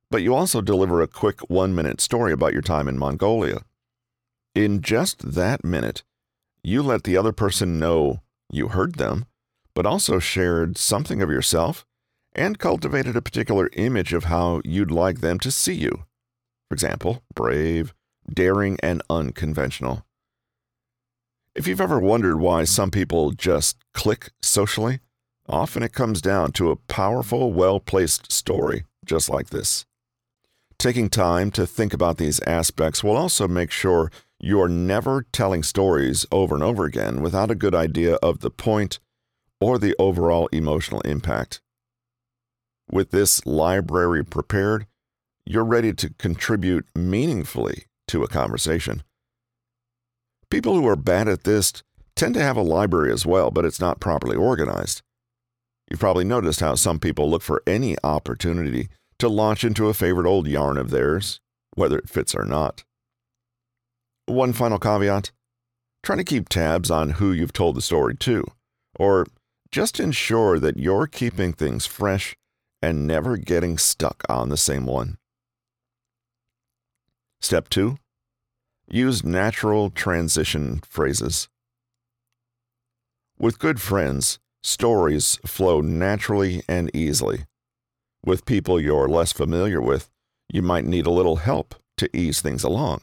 but 0.10 0.22
you 0.22 0.34
also 0.34 0.62
deliver 0.62 1.02
a 1.02 1.08
quick 1.08 1.42
one 1.50 1.76
minute 1.76 2.02
story 2.02 2.34
about 2.34 2.54
your 2.54 2.62
time 2.62 2.88
in 2.88 2.98
Mongolia. 2.98 3.60
In 4.54 4.82
just 4.82 5.34
that 5.34 5.64
minute, 5.64 6.04
you 6.64 6.82
let 6.82 7.04
the 7.04 7.18
other 7.18 7.32
person 7.32 7.78
know 7.78 8.22
you 8.52 8.70
heard 8.70 8.96
them, 8.96 9.26
but 9.74 9.86
also 9.86 10.20
shared 10.20 10.78
something 10.78 11.22
of 11.22 11.30
yourself 11.30 11.86
and 12.34 12.60
cultivated 12.60 13.16
a 13.16 13.22
particular 13.22 13.70
image 13.74 14.14
of 14.14 14.26
how 14.26 14.62
you'd 14.66 14.92
like 14.92 15.22
them 15.22 15.40
to 15.40 15.52
see 15.52 15.74
you. 15.74 16.06
For 16.70 16.74
example, 16.74 17.24
brave, 17.34 17.94
daring, 18.32 18.78
and 18.82 19.02
unconventional. 19.10 20.06
If 21.56 21.68
you've 21.68 21.82
ever 21.82 22.00
wondered 22.00 22.38
why 22.38 22.66
some 22.66 22.92
people 22.92 23.32
just 23.32 23.78
click 23.94 24.32
socially, 24.42 25.00
Often 25.48 25.84
it 25.84 25.94
comes 25.94 26.22
down 26.22 26.54
to 26.54 26.72
a 26.72 26.76
powerful, 26.76 27.54
well 27.54 27.80
placed 27.80 28.32
story 28.32 28.86
just 29.06 29.30
like 29.30 29.50
this. 29.50 29.86
Taking 30.80 31.10
time 31.10 31.52
to 31.52 31.68
think 31.68 31.94
about 31.94 32.18
these 32.18 32.42
aspects 32.42 33.04
will 33.04 33.16
also 33.16 33.48
make 33.48 33.72
sure 33.72 34.12
you're 34.40 34.68
never 34.68 35.26
telling 35.32 35.64
stories 35.64 36.26
over 36.32 36.56
and 36.56 36.64
over 36.64 36.84
again 36.84 37.22
without 37.22 37.52
a 37.52 37.56
good 37.56 37.76
idea 37.76 38.16
of 38.16 38.40
the 38.40 38.50
point 38.50 39.00
or 39.62 39.78
the 39.78 39.96
overall 40.00 40.48
emotional 40.48 41.02
impact. 41.02 41.62
With 42.90 43.12
this 43.12 43.46
library 43.46 44.26
prepared, 44.26 44.88
you're 45.46 45.64
ready 45.64 45.94
to 45.94 46.10
contribute 46.18 46.88
meaningfully 46.96 47.86
to 48.08 48.24
a 48.24 48.28
conversation. 48.28 49.04
People 50.50 50.76
who 50.76 50.88
are 50.88 50.96
bad 50.96 51.28
at 51.28 51.44
this 51.44 51.74
tend 52.16 52.34
to 52.36 52.42
have 52.42 52.58
a 52.58 52.62
library 52.62 53.12
as 53.12 53.26
well, 53.26 53.52
but 53.52 53.66
it's 53.66 53.80
not 53.80 54.00
properly 54.00 54.36
organized. 54.36 55.02
You've 55.90 56.00
probably 56.00 56.24
noticed 56.24 56.62
how 56.62 56.76
some 56.76 57.00
people 57.00 57.30
look 57.30 57.42
for 57.42 57.62
any 57.68 57.96
opportunity 58.04 58.90
to 59.20 59.30
launch 59.30 59.64
into 59.64 59.88
a 59.88 59.94
favorite 59.94 60.28
old 60.28 60.48
yarn 60.48 60.78
of 60.78 60.90
theirs, 60.90 61.40
whether 61.76 61.98
it 61.98 62.10
fits 62.10 62.34
or 62.34 62.46
not. 62.46 62.84
One 64.26 64.54
final 64.54 64.80
caveat 64.80 65.32
try 66.04 66.16
to 66.16 66.24
keep 66.24 66.50
tabs 66.50 66.90
on 66.90 67.12
who 67.12 67.32
you've 67.32 67.54
told 67.54 67.76
the 67.76 67.82
story 67.82 68.16
to, 68.16 68.46
or 68.98 69.28
just 69.72 70.00
ensure 70.00 70.60
that 70.60 70.78
you're 70.78 71.08
keeping 71.08 71.54
things 71.54 71.86
fresh 71.86 72.36
and 72.82 73.08
never 73.08 73.38
getting 73.38 73.78
stuck 73.78 74.24
on 74.30 74.50
the 74.50 74.58
same 74.58 74.86
one. 74.86 75.18
Step 77.42 77.70
2 77.70 77.98
Use 78.96 79.26
natural 79.26 79.90
transition 79.90 80.80
phrases. 80.88 81.50
With 83.38 83.60
good 83.60 83.82
friends, 83.82 84.40
Stories 84.64 85.38
flow 85.46 85.82
naturally 85.82 86.64
and 86.68 86.90
easily. 86.96 87.46
With 88.26 88.46
people 88.46 88.80
you're 88.80 89.10
less 89.10 89.34
familiar 89.34 89.82
with, 89.82 90.10
you 90.48 90.62
might 90.62 90.86
need 90.86 91.06
a 91.06 91.12
little 91.12 91.36
help 91.36 91.76
to 91.98 92.10
ease 92.18 92.40
things 92.40 92.64
along. 92.64 93.02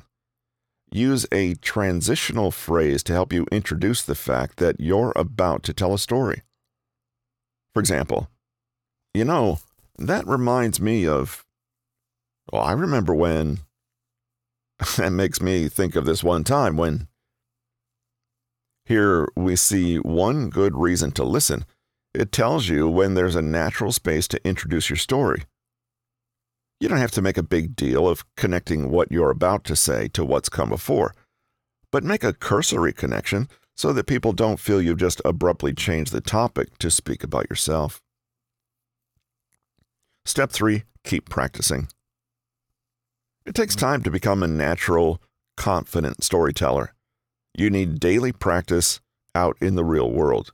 Use 0.90 1.26
a 1.30 1.54
transitional 1.56 2.50
phrase 2.50 3.02
to 3.02 3.12
help 3.12 3.30
you 3.30 3.46
introduce 3.52 4.02
the 4.02 4.14
fact 4.14 4.56
that 4.56 4.80
you're 4.80 5.12
about 5.14 5.62
to 5.64 5.74
tell 5.74 5.92
a 5.92 5.98
story. 5.98 6.40
For 7.74 7.80
example, 7.80 8.30
you 9.12 9.26
know, 9.26 9.60
that 9.98 10.26
reminds 10.26 10.80
me 10.80 11.06
of. 11.06 11.44
Well, 12.50 12.62
I 12.62 12.72
remember 12.72 13.14
when. 13.14 13.58
that 14.96 15.12
makes 15.12 15.40
me 15.40 15.68
think 15.68 15.96
of 15.96 16.04
this 16.04 16.24
one 16.24 16.44
time 16.44 16.76
when 16.76 17.08
here 18.84 19.28
we 19.36 19.54
see 19.56 19.96
one 19.98 20.50
good 20.50 20.76
reason 20.76 21.12
to 21.12 21.24
listen. 21.24 21.64
It 22.14 22.32
tells 22.32 22.68
you 22.68 22.88
when 22.88 23.14
there's 23.14 23.36
a 23.36 23.42
natural 23.42 23.92
space 23.92 24.26
to 24.28 24.46
introduce 24.46 24.90
your 24.90 24.96
story. 24.96 25.44
You 26.80 26.88
don't 26.88 26.98
have 26.98 27.12
to 27.12 27.22
make 27.22 27.38
a 27.38 27.44
big 27.44 27.76
deal 27.76 28.08
of 28.08 28.24
connecting 28.36 28.90
what 28.90 29.12
you're 29.12 29.30
about 29.30 29.62
to 29.64 29.76
say 29.76 30.08
to 30.08 30.24
what's 30.24 30.48
come 30.48 30.68
before, 30.68 31.14
but 31.92 32.02
make 32.02 32.24
a 32.24 32.32
cursory 32.32 32.92
connection 32.92 33.48
so 33.76 33.92
that 33.92 34.06
people 34.06 34.32
don't 34.32 34.58
feel 34.60 34.82
you've 34.82 34.98
just 34.98 35.22
abruptly 35.24 35.72
changed 35.72 36.12
the 36.12 36.20
topic 36.20 36.76
to 36.78 36.90
speak 36.90 37.22
about 37.22 37.48
yourself. 37.48 38.02
Step 40.24 40.50
3 40.50 40.82
Keep 41.04 41.28
practicing. 41.28 41.88
It 43.44 43.54
takes 43.54 43.74
mm-hmm. 43.74 43.86
time 43.86 44.02
to 44.02 44.10
become 44.10 44.42
a 44.42 44.48
natural, 44.48 45.20
confident 45.56 46.22
storyteller. 46.22 46.94
You 47.56 47.70
need 47.70 48.00
daily 48.00 48.32
practice 48.32 49.00
out 49.34 49.56
in 49.60 49.74
the 49.74 49.84
real 49.84 50.10
world. 50.10 50.52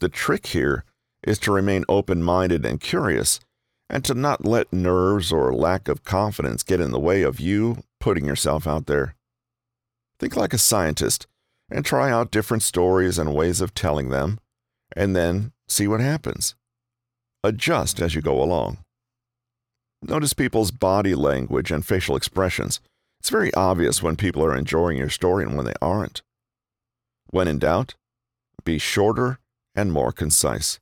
The 0.00 0.08
trick 0.08 0.48
here 0.48 0.84
is 1.22 1.38
to 1.40 1.52
remain 1.52 1.84
open 1.88 2.22
minded 2.22 2.64
and 2.64 2.80
curious, 2.80 3.40
and 3.90 4.04
to 4.04 4.14
not 4.14 4.44
let 4.44 4.72
nerves 4.72 5.32
or 5.32 5.52
lack 5.52 5.88
of 5.88 6.04
confidence 6.04 6.62
get 6.62 6.80
in 6.80 6.90
the 6.90 7.00
way 7.00 7.22
of 7.22 7.40
you 7.40 7.82
putting 8.00 8.24
yourself 8.24 8.66
out 8.66 8.86
there. 8.86 9.14
Think 10.20 10.36
like 10.36 10.52
a 10.52 10.58
scientist 10.58 11.26
and 11.70 11.84
try 11.84 12.10
out 12.10 12.30
different 12.30 12.62
stories 12.62 13.18
and 13.18 13.34
ways 13.34 13.60
of 13.60 13.74
telling 13.74 14.08
them, 14.08 14.38
and 14.96 15.14
then 15.14 15.52
see 15.68 15.86
what 15.86 16.00
happens. 16.00 16.54
Adjust 17.44 17.96
mm-hmm. 17.96 18.04
as 18.04 18.14
you 18.14 18.22
go 18.22 18.42
along. 18.42 18.78
Notice 20.02 20.32
people's 20.32 20.70
body 20.70 21.14
language 21.14 21.70
and 21.70 21.84
facial 21.84 22.16
expressions 22.16 22.80
it's 23.20 23.30
very 23.30 23.52
obvious 23.54 24.02
when 24.02 24.16
people 24.16 24.44
are 24.44 24.56
enjoying 24.56 24.96
your 24.96 25.10
story 25.10 25.44
and 25.44 25.56
when 25.56 25.66
they 25.66 25.74
aren't. 25.82 26.22
When 27.30 27.48
in 27.48 27.58
doubt, 27.58 27.94
be 28.64 28.78
shorter 28.78 29.38
and 29.74 29.92
more 29.92 30.12
concise. 30.12 30.78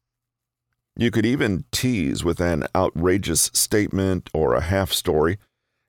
You 0.97 1.11
could 1.11 1.27
even 1.27 1.65
tease 1.73 2.25
with 2.25 2.41
an 2.41 2.67
outrageous 2.75 3.51
statement 3.53 4.31
or 4.33 4.55
a 4.55 4.61
half 4.61 4.93
story 4.93 5.39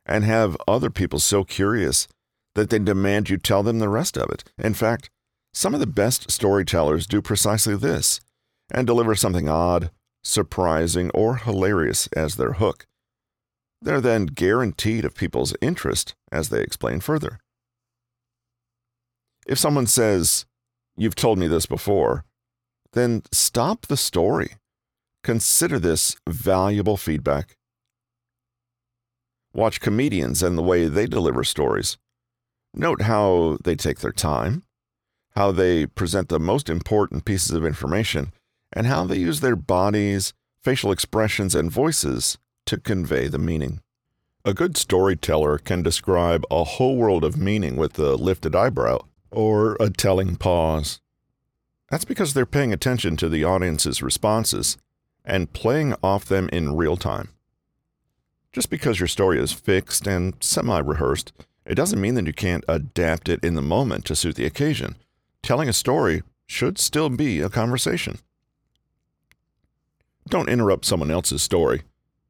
and 0.05 0.23
have 0.23 0.57
other 0.67 0.89
people 0.89 1.19
so 1.19 1.43
curious 1.43 2.07
that 2.55 2.69
they 2.69 2.79
demand 2.79 3.29
you 3.29 3.37
tell 3.37 3.61
them 3.61 3.79
the 3.79 3.89
rest 3.89 4.17
of 4.17 4.29
it. 4.31 4.43
In 4.57 4.73
fact, 4.73 5.09
some 5.53 5.73
of 5.73 5.79
the 5.79 5.85
best 5.85 6.31
storytellers 6.31 7.07
do 7.07 7.21
precisely 7.21 7.75
this 7.75 8.19
and 8.71 8.87
deliver 8.87 9.15
something 9.15 9.47
odd, 9.47 9.91
surprising, 10.23 11.11
or 11.11 11.37
hilarious 11.37 12.07
as 12.15 12.35
their 12.35 12.53
hook. 12.53 12.86
They're 13.81 14.01
then 14.01 14.25
guaranteed 14.25 15.05
of 15.05 15.15
people's 15.15 15.55
interest 15.61 16.15
as 16.31 16.49
they 16.49 16.61
explain 16.61 16.99
further. 16.99 17.39
If 19.47 19.59
someone 19.59 19.87
says, 19.87 20.45
You've 20.99 21.15
told 21.15 21.37
me 21.37 21.47
this 21.47 21.67
before, 21.67 22.25
then 22.93 23.21
stop 23.31 23.85
the 23.85 23.97
story. 23.97 24.55
Consider 25.23 25.77
this 25.77 26.15
valuable 26.27 26.97
feedback. 26.97 27.55
Watch 29.53 29.79
comedians 29.79 30.41
and 30.41 30.57
the 30.57 30.63
way 30.63 30.87
they 30.87 31.05
deliver 31.05 31.43
stories. 31.43 31.97
Note 32.73 33.03
how 33.03 33.57
they 33.63 33.75
take 33.75 33.99
their 33.99 34.11
time, 34.11 34.63
how 35.35 35.51
they 35.51 35.85
present 35.85 36.29
the 36.29 36.39
most 36.39 36.67
important 36.67 37.25
pieces 37.25 37.51
of 37.51 37.65
information, 37.65 38.33
and 38.73 38.87
how 38.87 39.03
they 39.05 39.17
use 39.17 39.39
their 39.39 39.55
bodies, 39.55 40.33
facial 40.63 40.91
expressions, 40.91 41.53
and 41.53 41.71
voices 41.71 42.39
to 42.67 42.77
convey 42.77 43.27
the 43.27 43.39
meaning. 43.39 43.81
A 44.45 44.53
good 44.53 44.77
storyteller 44.77 45.57
can 45.57 45.83
describe 45.83 46.45
a 46.49 46.63
whole 46.63 46.95
world 46.95 47.23
of 47.23 47.37
meaning 47.37 47.75
with 47.75 47.99
a 47.99 48.15
lifted 48.15 48.55
eyebrow 48.55 48.99
or 49.31 49.75
a 49.79 49.89
telling 49.89 50.35
pause. 50.35 51.01
That's 51.89 52.05
because 52.05 52.33
they're 52.33 52.45
paying 52.45 52.71
attention 52.71 53.17
to 53.17 53.29
the 53.29 53.43
audience's 53.43 54.01
responses 54.01 54.77
and 55.25 55.51
playing 55.51 55.95
off 56.01 56.25
them 56.25 56.49
in 56.53 56.77
real 56.77 56.95
time. 56.95 57.29
Just 58.53 58.69
because 58.69 58.99
your 58.99 59.07
story 59.07 59.39
is 59.39 59.51
fixed 59.51 60.07
and 60.07 60.33
semi 60.39 60.79
rehearsed, 60.79 61.33
it 61.65 61.75
doesn't 61.75 62.01
mean 62.01 62.15
that 62.15 62.25
you 62.25 62.33
can't 62.33 62.63
adapt 62.67 63.27
it 63.27 63.43
in 63.43 63.55
the 63.55 63.61
moment 63.61 64.05
to 64.05 64.15
suit 64.15 64.35
the 64.35 64.45
occasion. 64.45 64.95
Telling 65.43 65.67
a 65.67 65.73
story 65.73 66.23
should 66.45 66.77
still 66.77 67.09
be 67.09 67.41
a 67.41 67.49
conversation. 67.49 68.19
Don't 70.29 70.49
interrupt 70.49 70.85
someone 70.85 71.11
else's 71.11 71.43
story, 71.43 71.83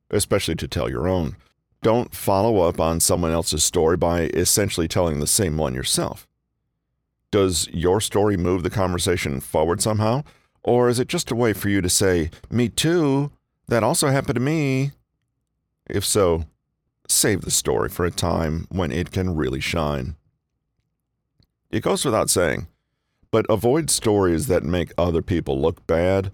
especially 0.09 0.55
to 0.55 0.67
tell 0.67 0.89
your 0.89 1.07
own. 1.07 1.35
Don't 1.81 2.13
follow 2.13 2.59
up 2.59 2.79
on 2.79 2.99
someone 2.99 3.31
else's 3.31 3.63
story 3.63 3.97
by 3.97 4.23
essentially 4.33 4.87
telling 4.87 5.19
the 5.19 5.27
same 5.27 5.57
one 5.57 5.73
yourself. 5.73 6.27
Does 7.31 7.67
your 7.69 8.01
story 8.01 8.37
move 8.37 8.63
the 8.63 8.69
conversation 8.69 9.39
forward 9.39 9.81
somehow? 9.81 10.23
Or 10.63 10.89
is 10.89 10.99
it 10.99 11.07
just 11.07 11.31
a 11.31 11.35
way 11.35 11.53
for 11.53 11.69
you 11.69 11.81
to 11.81 11.89
say, 11.89 12.29
Me 12.49 12.69
too, 12.69 13.31
that 13.67 13.83
also 13.83 14.07
happened 14.07 14.35
to 14.35 14.41
me? 14.41 14.91
If 15.89 16.03
so, 16.03 16.45
save 17.07 17.41
the 17.41 17.51
story 17.51 17.89
for 17.89 18.05
a 18.05 18.11
time 18.11 18.67
when 18.69 18.91
it 18.91 19.11
can 19.11 19.35
really 19.35 19.61
shine. 19.61 20.15
It 21.69 21.83
goes 21.83 22.05
without 22.05 22.29
saying, 22.29 22.67
but 23.31 23.45
avoid 23.49 23.89
stories 23.89 24.47
that 24.47 24.63
make 24.63 24.91
other 24.97 25.21
people 25.21 25.59
look 25.59 25.85
bad, 25.85 26.31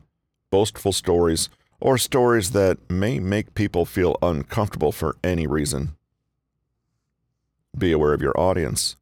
boastful 0.51 0.91
stories, 0.91 1.49
or 1.83 1.97
stories 1.97 2.51
that 2.51 2.77
may 2.89 3.19
make 3.19 3.55
people 3.55 3.83
feel 3.83 4.15
uncomfortable 4.21 4.93
for 4.93 5.17
any 5.21 5.45
reason. 5.45 5.97
Be 7.77 7.91
aware 7.91 8.13
of 8.13 8.21
your 8.21 8.39
audience. 8.39 8.95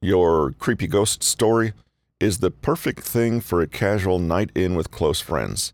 Your 0.00 0.52
creepy 0.52 0.86
ghost 0.86 1.24
story 1.24 1.72
is 2.20 2.38
the 2.38 2.52
perfect 2.52 3.00
thing 3.00 3.40
for 3.40 3.60
a 3.60 3.66
casual 3.66 4.20
night 4.20 4.50
in 4.54 4.76
with 4.76 4.92
close 4.92 5.20
friends, 5.20 5.72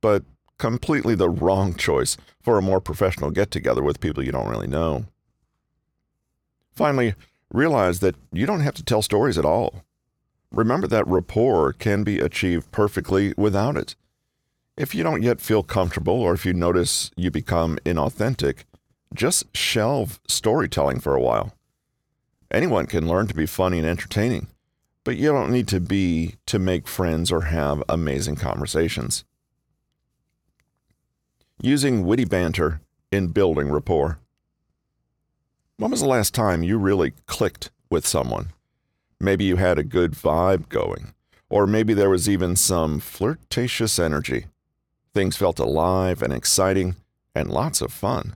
but 0.00 0.24
completely 0.58 1.14
the 1.14 1.30
wrong 1.30 1.74
choice 1.86 2.16
for 2.42 2.58
a 2.58 2.62
more 2.62 2.80
professional 2.80 3.30
get 3.30 3.52
together 3.52 3.84
with 3.84 4.00
people 4.00 4.24
you 4.24 4.32
don't 4.32 4.50
really 4.50 4.66
know. 4.66 5.04
Finally, 6.72 7.14
realize 7.52 8.00
that 8.00 8.16
you 8.32 8.46
don't 8.46 8.62
have 8.62 8.74
to 8.74 8.82
tell 8.82 9.00
stories 9.00 9.38
at 9.38 9.44
all. 9.44 9.84
Remember 10.50 10.88
that 10.88 11.06
rapport 11.06 11.72
can 11.72 12.02
be 12.02 12.18
achieved 12.18 12.72
perfectly 12.72 13.32
without 13.36 13.76
it. 13.76 13.94
If 14.76 14.92
you 14.92 15.04
don't 15.04 15.22
yet 15.22 15.40
feel 15.40 15.62
comfortable 15.62 16.20
or 16.20 16.34
if 16.34 16.44
you 16.44 16.52
notice 16.52 17.12
you 17.16 17.30
become 17.30 17.78
inauthentic, 17.84 18.64
just 19.14 19.56
shelve 19.56 20.18
storytelling 20.26 20.98
for 20.98 21.14
a 21.14 21.20
while. 21.20 21.54
Anyone 22.50 22.86
can 22.86 23.08
learn 23.08 23.28
to 23.28 23.34
be 23.34 23.46
funny 23.46 23.78
and 23.78 23.86
entertaining, 23.86 24.48
but 25.04 25.16
you 25.16 25.30
don't 25.30 25.52
need 25.52 25.68
to 25.68 25.78
be 25.78 26.34
to 26.46 26.58
make 26.58 26.88
friends 26.88 27.30
or 27.30 27.42
have 27.42 27.84
amazing 27.88 28.34
conversations. 28.34 29.24
Using 31.62 32.04
witty 32.04 32.24
banter 32.24 32.80
in 33.12 33.28
building 33.28 33.70
rapport. 33.70 34.18
When 35.76 35.92
was 35.92 36.00
the 36.00 36.08
last 36.08 36.34
time 36.34 36.64
you 36.64 36.78
really 36.78 37.12
clicked 37.26 37.70
with 37.90 38.06
someone? 38.06 38.52
Maybe 39.20 39.44
you 39.44 39.54
had 39.56 39.78
a 39.78 39.84
good 39.84 40.12
vibe 40.12 40.68
going, 40.68 41.14
or 41.48 41.64
maybe 41.68 41.94
there 41.94 42.10
was 42.10 42.28
even 42.28 42.56
some 42.56 42.98
flirtatious 42.98 44.00
energy. 44.00 44.46
Things 45.14 45.36
felt 45.36 45.60
alive 45.60 46.22
and 46.22 46.32
exciting 46.32 46.96
and 47.36 47.48
lots 47.48 47.80
of 47.80 47.92
fun. 47.92 48.34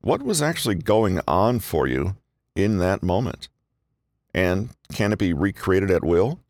What 0.00 0.22
was 0.22 0.40
actually 0.40 0.76
going 0.76 1.20
on 1.28 1.60
for 1.60 1.86
you 1.86 2.16
in 2.56 2.78
that 2.78 3.02
moment? 3.02 3.48
And 4.34 4.70
can 4.92 5.12
it 5.12 5.18
be 5.18 5.34
recreated 5.34 5.90
at 5.90 6.02
will? 6.02 6.40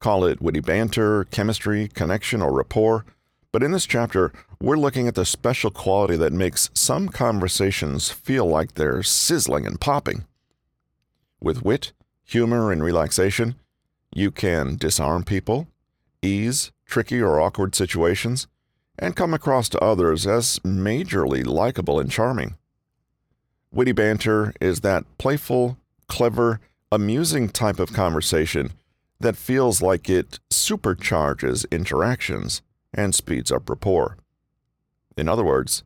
Call 0.00 0.24
it 0.24 0.42
witty 0.42 0.60
banter, 0.60 1.24
chemistry, 1.24 1.86
connection, 1.86 2.42
or 2.42 2.52
rapport. 2.52 3.06
But 3.52 3.62
in 3.62 3.70
this 3.70 3.86
chapter, 3.86 4.32
we're 4.60 4.76
looking 4.76 5.06
at 5.06 5.14
the 5.14 5.24
special 5.24 5.70
quality 5.70 6.16
that 6.16 6.32
makes 6.32 6.68
some 6.74 7.08
conversations 7.08 8.10
feel 8.10 8.44
like 8.44 8.74
they're 8.74 9.04
sizzling 9.04 9.66
and 9.66 9.80
popping. 9.80 10.26
With 11.40 11.64
wit, 11.64 11.92
humor, 12.24 12.72
and 12.72 12.82
relaxation, 12.82 13.54
you 14.12 14.32
can 14.32 14.76
disarm 14.76 15.22
people, 15.22 15.68
ease 16.22 16.72
tricky 16.86 17.20
or 17.20 17.40
awkward 17.40 17.74
situations, 17.74 18.46
and 18.98 19.16
come 19.16 19.34
across 19.34 19.68
to 19.68 19.80
others 19.80 20.26
as 20.26 20.58
majorly 20.60 21.44
likable 21.44 22.00
and 22.00 22.10
charming. 22.10 22.56
Witty 23.72 23.92
banter 23.92 24.54
is 24.60 24.80
that 24.80 25.04
playful, 25.18 25.76
clever, 26.08 26.60
amusing 26.90 27.48
type 27.48 27.78
of 27.78 27.92
conversation 27.92 28.72
that 29.20 29.36
feels 29.36 29.82
like 29.82 30.08
it 30.08 30.38
supercharges 30.50 31.70
interactions 31.70 32.62
and 32.94 33.14
speeds 33.14 33.50
up 33.50 33.68
rapport. 33.68 34.16
In 35.16 35.28
other 35.28 35.44
words, 35.44 35.82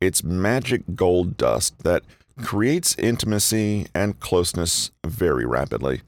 it's 0.00 0.24
magic 0.24 0.82
gold 0.94 1.36
dust 1.36 1.82
that 1.84 2.02
creates 2.42 2.96
intimacy 2.98 3.86
and 3.94 4.20
closeness 4.20 4.90
very 5.04 5.44
rapidly. 5.44 6.02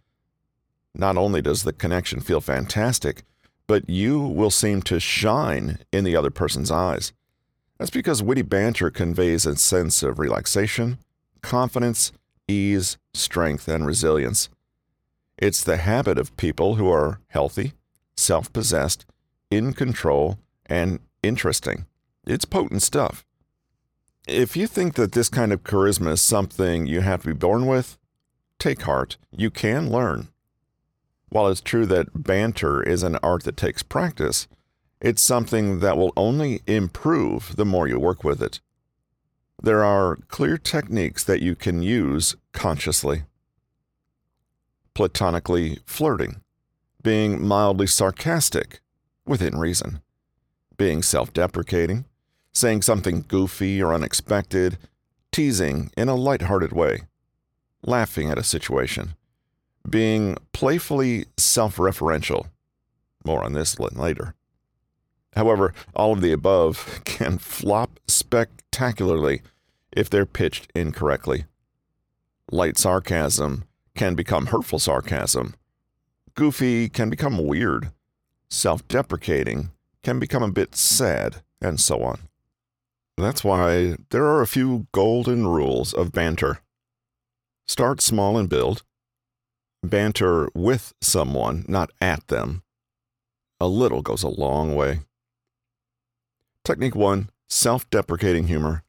Not 0.94 1.16
only 1.16 1.42
does 1.42 1.64
the 1.64 1.72
connection 1.72 2.20
feel 2.20 2.40
fantastic, 2.40 3.22
but 3.70 3.88
you 3.88 4.18
will 4.18 4.50
seem 4.50 4.82
to 4.82 4.98
shine 4.98 5.78
in 5.92 6.02
the 6.02 6.16
other 6.16 6.28
person's 6.28 6.72
eyes. 6.72 7.12
That's 7.78 7.92
because 7.92 8.20
witty 8.20 8.42
banter 8.42 8.90
conveys 8.90 9.46
a 9.46 9.54
sense 9.54 10.02
of 10.02 10.18
relaxation, 10.18 10.98
confidence, 11.40 12.10
ease, 12.48 12.98
strength, 13.14 13.68
and 13.68 13.86
resilience. 13.86 14.48
It's 15.38 15.62
the 15.62 15.76
habit 15.76 16.18
of 16.18 16.36
people 16.36 16.74
who 16.74 16.90
are 16.90 17.20
healthy, 17.28 17.74
self 18.16 18.52
possessed, 18.52 19.06
in 19.52 19.72
control, 19.72 20.40
and 20.66 20.98
interesting. 21.22 21.86
It's 22.26 22.44
potent 22.44 22.82
stuff. 22.82 23.24
If 24.26 24.56
you 24.56 24.66
think 24.66 24.94
that 24.94 25.12
this 25.12 25.28
kind 25.28 25.52
of 25.52 25.62
charisma 25.62 26.14
is 26.14 26.20
something 26.20 26.88
you 26.88 27.02
have 27.02 27.22
to 27.22 27.28
be 27.28 27.34
born 27.34 27.66
with, 27.66 27.98
take 28.58 28.82
heart. 28.82 29.16
You 29.30 29.48
can 29.48 29.92
learn. 29.92 30.29
While 31.30 31.48
it's 31.48 31.60
true 31.60 31.86
that 31.86 32.24
banter 32.24 32.82
is 32.82 33.02
an 33.02 33.16
art 33.22 33.44
that 33.44 33.56
takes 33.56 33.82
practice, 33.82 34.48
it's 35.00 35.22
something 35.22 35.80
that 35.80 35.96
will 35.96 36.12
only 36.16 36.60
improve 36.66 37.56
the 37.56 37.64
more 37.64 37.88
you 37.88 37.98
work 37.98 38.22
with 38.22 38.42
it. 38.42 38.60
There 39.62 39.84
are 39.84 40.16
clear 40.28 40.58
techniques 40.58 41.24
that 41.24 41.40
you 41.40 41.54
can 41.54 41.82
use 41.82 42.36
consciously. 42.52 43.22
Platonically 44.92 45.78
flirting, 45.86 46.42
being 47.02 47.46
mildly 47.46 47.86
sarcastic, 47.86 48.80
within 49.24 49.58
reason, 49.58 50.00
being 50.76 51.02
self 51.02 51.32
deprecating, 51.32 52.06
saying 52.52 52.82
something 52.82 53.24
goofy 53.28 53.80
or 53.80 53.94
unexpected, 53.94 54.76
teasing 55.30 55.90
in 55.96 56.08
a 56.08 56.16
light-hearted 56.16 56.72
way, 56.72 57.02
laughing 57.82 58.28
at 58.28 58.38
a 58.38 58.42
situation, 58.42 59.14
being 59.88 60.36
playfully 60.60 61.24
self 61.38 61.76
referential. 61.76 62.50
More 63.24 63.42
on 63.42 63.54
this 63.54 63.78
later. 63.80 64.34
However, 65.34 65.72
all 65.94 66.12
of 66.12 66.20
the 66.20 66.32
above 66.32 67.00
can 67.06 67.38
flop 67.38 67.98
spectacularly 68.06 69.40
if 69.90 70.10
they're 70.10 70.26
pitched 70.26 70.70
incorrectly. 70.74 71.46
Light 72.52 72.76
sarcasm 72.76 73.64
can 73.94 74.14
become 74.14 74.48
hurtful 74.48 74.78
sarcasm. 74.78 75.54
Goofy 76.34 76.90
can 76.90 77.08
become 77.08 77.46
weird. 77.46 77.92
Self 78.50 78.86
deprecating 78.86 79.70
can 80.02 80.18
become 80.18 80.42
a 80.42 80.52
bit 80.52 80.76
sad, 80.76 81.36
and 81.62 81.80
so 81.80 82.02
on. 82.02 82.20
That's 83.16 83.42
why 83.42 83.96
there 84.10 84.26
are 84.26 84.42
a 84.42 84.46
few 84.46 84.88
golden 84.92 85.46
rules 85.46 85.94
of 85.94 86.12
banter. 86.12 86.60
Start 87.66 88.02
small 88.02 88.36
and 88.36 88.50
build. 88.50 88.82
Banter 89.82 90.50
with 90.54 90.92
someone, 91.00 91.64
not 91.66 91.90
at 92.00 92.26
them. 92.28 92.62
A 93.60 93.66
little 93.66 94.02
goes 94.02 94.22
a 94.22 94.28
long 94.28 94.74
way. 94.74 95.00
Technique 96.64 96.94
1 96.94 97.30
Self 97.48 97.88
deprecating 97.90 98.46
humor. 98.46 98.84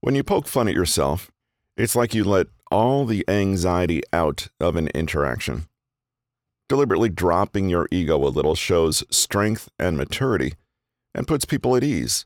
When 0.00 0.14
you 0.14 0.24
poke 0.24 0.48
fun 0.48 0.68
at 0.68 0.74
yourself, 0.74 1.30
it's 1.76 1.94
like 1.94 2.14
you 2.14 2.24
let 2.24 2.48
all 2.70 3.04
the 3.04 3.24
anxiety 3.28 4.02
out 4.12 4.48
of 4.58 4.76
an 4.76 4.88
interaction. 4.88 5.68
Deliberately 6.68 7.10
dropping 7.10 7.68
your 7.68 7.86
ego 7.90 8.16
a 8.16 8.28
little 8.28 8.54
shows 8.54 9.04
strength 9.10 9.68
and 9.78 9.96
maturity 9.96 10.54
and 11.14 11.26
puts 11.26 11.44
people 11.44 11.76
at 11.76 11.84
ease. 11.84 12.24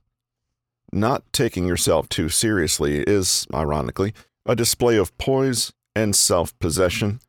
Not 0.93 1.25
taking 1.33 1.67
yourself 1.67 2.09
too 2.09 2.29
seriously 2.29 3.03
is, 3.03 3.47
ironically, 3.53 4.15
a 4.47 4.55
display 4.55 4.97
of 4.97 5.17
poise 5.19 5.73
and 5.97 6.15
self 6.15 6.57
possession, 6.59 7.21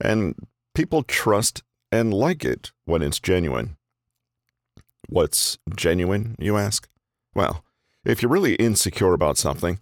and 0.00 0.34
people 0.74 1.04
trust 1.04 1.62
and 1.92 2.12
like 2.12 2.44
it 2.44 2.72
when 2.84 3.00
it's 3.00 3.20
genuine. 3.20 3.76
What's 5.08 5.58
genuine, 5.76 6.34
you 6.40 6.56
ask? 6.56 6.88
Well, 7.36 7.64
if 8.04 8.20
you're 8.20 8.30
really 8.30 8.56
insecure 8.56 9.12
about 9.12 9.38
something, 9.38 9.78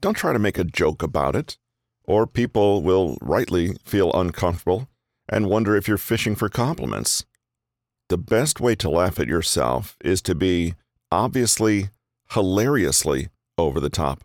don't 0.00 0.16
try 0.16 0.32
to 0.32 0.38
make 0.38 0.58
a 0.58 0.64
joke 0.64 1.02
about 1.02 1.36
it, 1.36 1.58
or 2.04 2.26
people 2.26 2.82
will 2.82 3.18
rightly 3.20 3.74
feel 3.84 4.10
uncomfortable 4.14 4.88
and 5.28 5.50
wonder 5.50 5.76
if 5.76 5.86
you're 5.86 5.98
fishing 5.98 6.34
for 6.34 6.48
compliments. 6.48 7.26
The 8.08 8.16
best 8.16 8.58
way 8.58 8.74
to 8.76 8.88
laugh 8.88 9.20
at 9.20 9.28
yourself 9.28 9.98
is 10.02 10.22
to 10.22 10.34
be 10.34 10.74
obviously, 11.10 11.90
hilariously 12.30 13.28
over 13.58 13.80
the 13.80 13.90
top. 13.90 14.24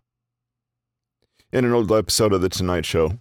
In 1.51 1.65
an 1.65 1.73
old 1.73 1.91
episode 1.91 2.32
of 2.32 2.41
The 2.41 2.49
Tonight 2.49 2.86
Show, 2.86 3.19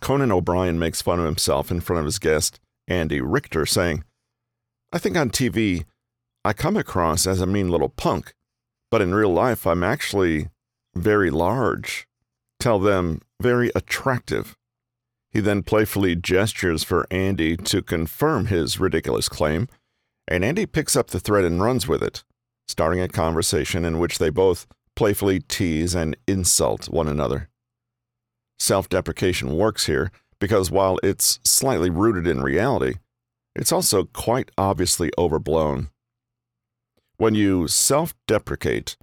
Conan 0.00 0.32
O'Brien 0.32 0.78
makes 0.78 1.02
fun 1.02 1.18
of 1.18 1.26
himself 1.26 1.70
in 1.70 1.80
front 1.80 2.00
of 2.00 2.06
his 2.06 2.18
guest, 2.18 2.60
Andy 2.88 3.20
Richter, 3.20 3.66
saying, 3.66 4.04
I 4.92 4.98
think 4.98 5.16
on 5.16 5.30
TV, 5.30 5.84
I 6.44 6.52
come 6.52 6.76
across 6.76 7.26
as 7.26 7.40
a 7.40 7.46
mean 7.46 7.68
little 7.68 7.88
punk, 7.88 8.34
but 8.90 9.00
in 9.00 9.14
real 9.14 9.32
life, 9.32 9.66
I'm 9.66 9.82
actually 9.82 10.50
very 10.94 11.30
large. 11.30 12.06
Tell 12.58 12.78
them, 12.78 13.20
very 13.40 13.70
attractive. 13.74 14.56
He 15.30 15.40
then 15.40 15.62
playfully 15.62 16.14
gestures 16.14 16.84
for 16.84 17.06
Andy 17.10 17.56
to 17.56 17.80
confirm 17.80 18.46
his 18.46 18.78
ridiculous 18.78 19.28
claim, 19.28 19.68
and 20.28 20.44
Andy 20.44 20.66
picks 20.66 20.94
up 20.94 21.08
the 21.08 21.20
thread 21.20 21.44
and 21.44 21.62
runs 21.62 21.88
with 21.88 22.02
it, 22.02 22.22
starting 22.68 23.00
a 23.00 23.08
conversation 23.08 23.84
in 23.84 23.98
which 23.98 24.18
they 24.18 24.30
both 24.30 24.66
playfully 24.94 25.40
tease 25.40 25.94
and 25.94 26.16
insult 26.26 26.90
one 26.90 27.08
another. 27.08 27.48
Self 28.62 28.88
deprecation 28.88 29.56
works 29.56 29.86
here 29.86 30.12
because 30.38 30.70
while 30.70 31.00
it's 31.02 31.40
slightly 31.44 31.90
rooted 31.90 32.28
in 32.28 32.44
reality, 32.44 32.94
it's 33.56 33.72
also 33.72 34.04
quite 34.04 34.52
obviously 34.56 35.10
overblown. 35.18 35.90
When 37.16 37.34
you 37.34 37.66
self 37.66 38.14
deprecate, 38.28 38.96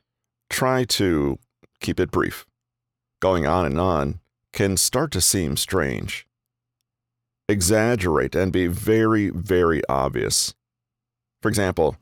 try 0.49 0.85
to 0.85 1.39
keep 1.81 1.99
it 1.99 2.09
brief. 2.09 2.45
Going 3.19 3.45
on 3.45 3.65
and 3.65 3.77
on 3.81 4.21
can 4.53 4.77
start 4.77 5.11
to 5.11 5.19
seem 5.19 5.57
strange. 5.57 6.25
Exaggerate 7.49 8.35
and 8.35 8.53
be 8.53 8.67
very, 8.67 9.29
very 9.29 9.81
obvious. 9.89 10.55
For 11.41 11.49
example, 11.49 11.97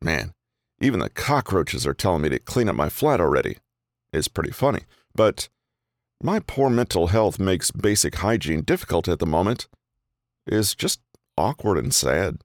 man, 0.00 0.32
even 0.80 1.00
the 1.00 1.10
cockroaches 1.10 1.88
are 1.88 1.92
telling 1.92 2.22
me 2.22 2.28
to 2.28 2.38
clean 2.38 2.68
up 2.68 2.76
my 2.76 2.88
flat 2.88 3.20
already. 3.20 3.56
It's 4.12 4.28
pretty 4.28 4.52
funny, 4.52 4.82
but 5.12 5.48
my 6.22 6.40
poor 6.40 6.68
mental 6.68 7.08
health 7.08 7.38
makes 7.38 7.70
basic 7.70 8.16
hygiene 8.16 8.62
difficult 8.62 9.08
at 9.08 9.18
the 9.18 9.26
moment. 9.26 9.68
Is 10.46 10.74
just 10.74 11.00
awkward 11.36 11.78
and 11.78 11.92
sad. 11.94 12.38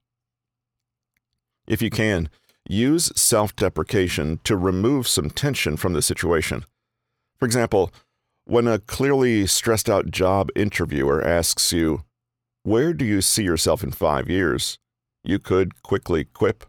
If 1.66 1.80
you 1.80 1.90
can, 1.90 2.28
use 2.68 3.10
self 3.16 3.56
deprecation 3.56 4.40
to 4.44 4.56
remove 4.56 5.08
some 5.08 5.30
tension 5.30 5.76
from 5.76 5.94
the 5.94 6.02
situation. 6.02 6.64
For 7.38 7.46
example, 7.46 7.92
when 8.44 8.68
a 8.68 8.78
clearly 8.78 9.46
stressed 9.46 9.88
out 9.88 10.10
job 10.10 10.50
interviewer 10.54 11.26
asks 11.26 11.72
you, 11.72 12.04
Where 12.62 12.92
do 12.92 13.04
you 13.04 13.22
see 13.22 13.42
yourself 13.42 13.82
in 13.82 13.90
five 13.90 14.28
years? 14.28 14.78
you 15.26 15.38
could 15.38 15.82
quickly 15.82 16.24
quip, 16.24 16.66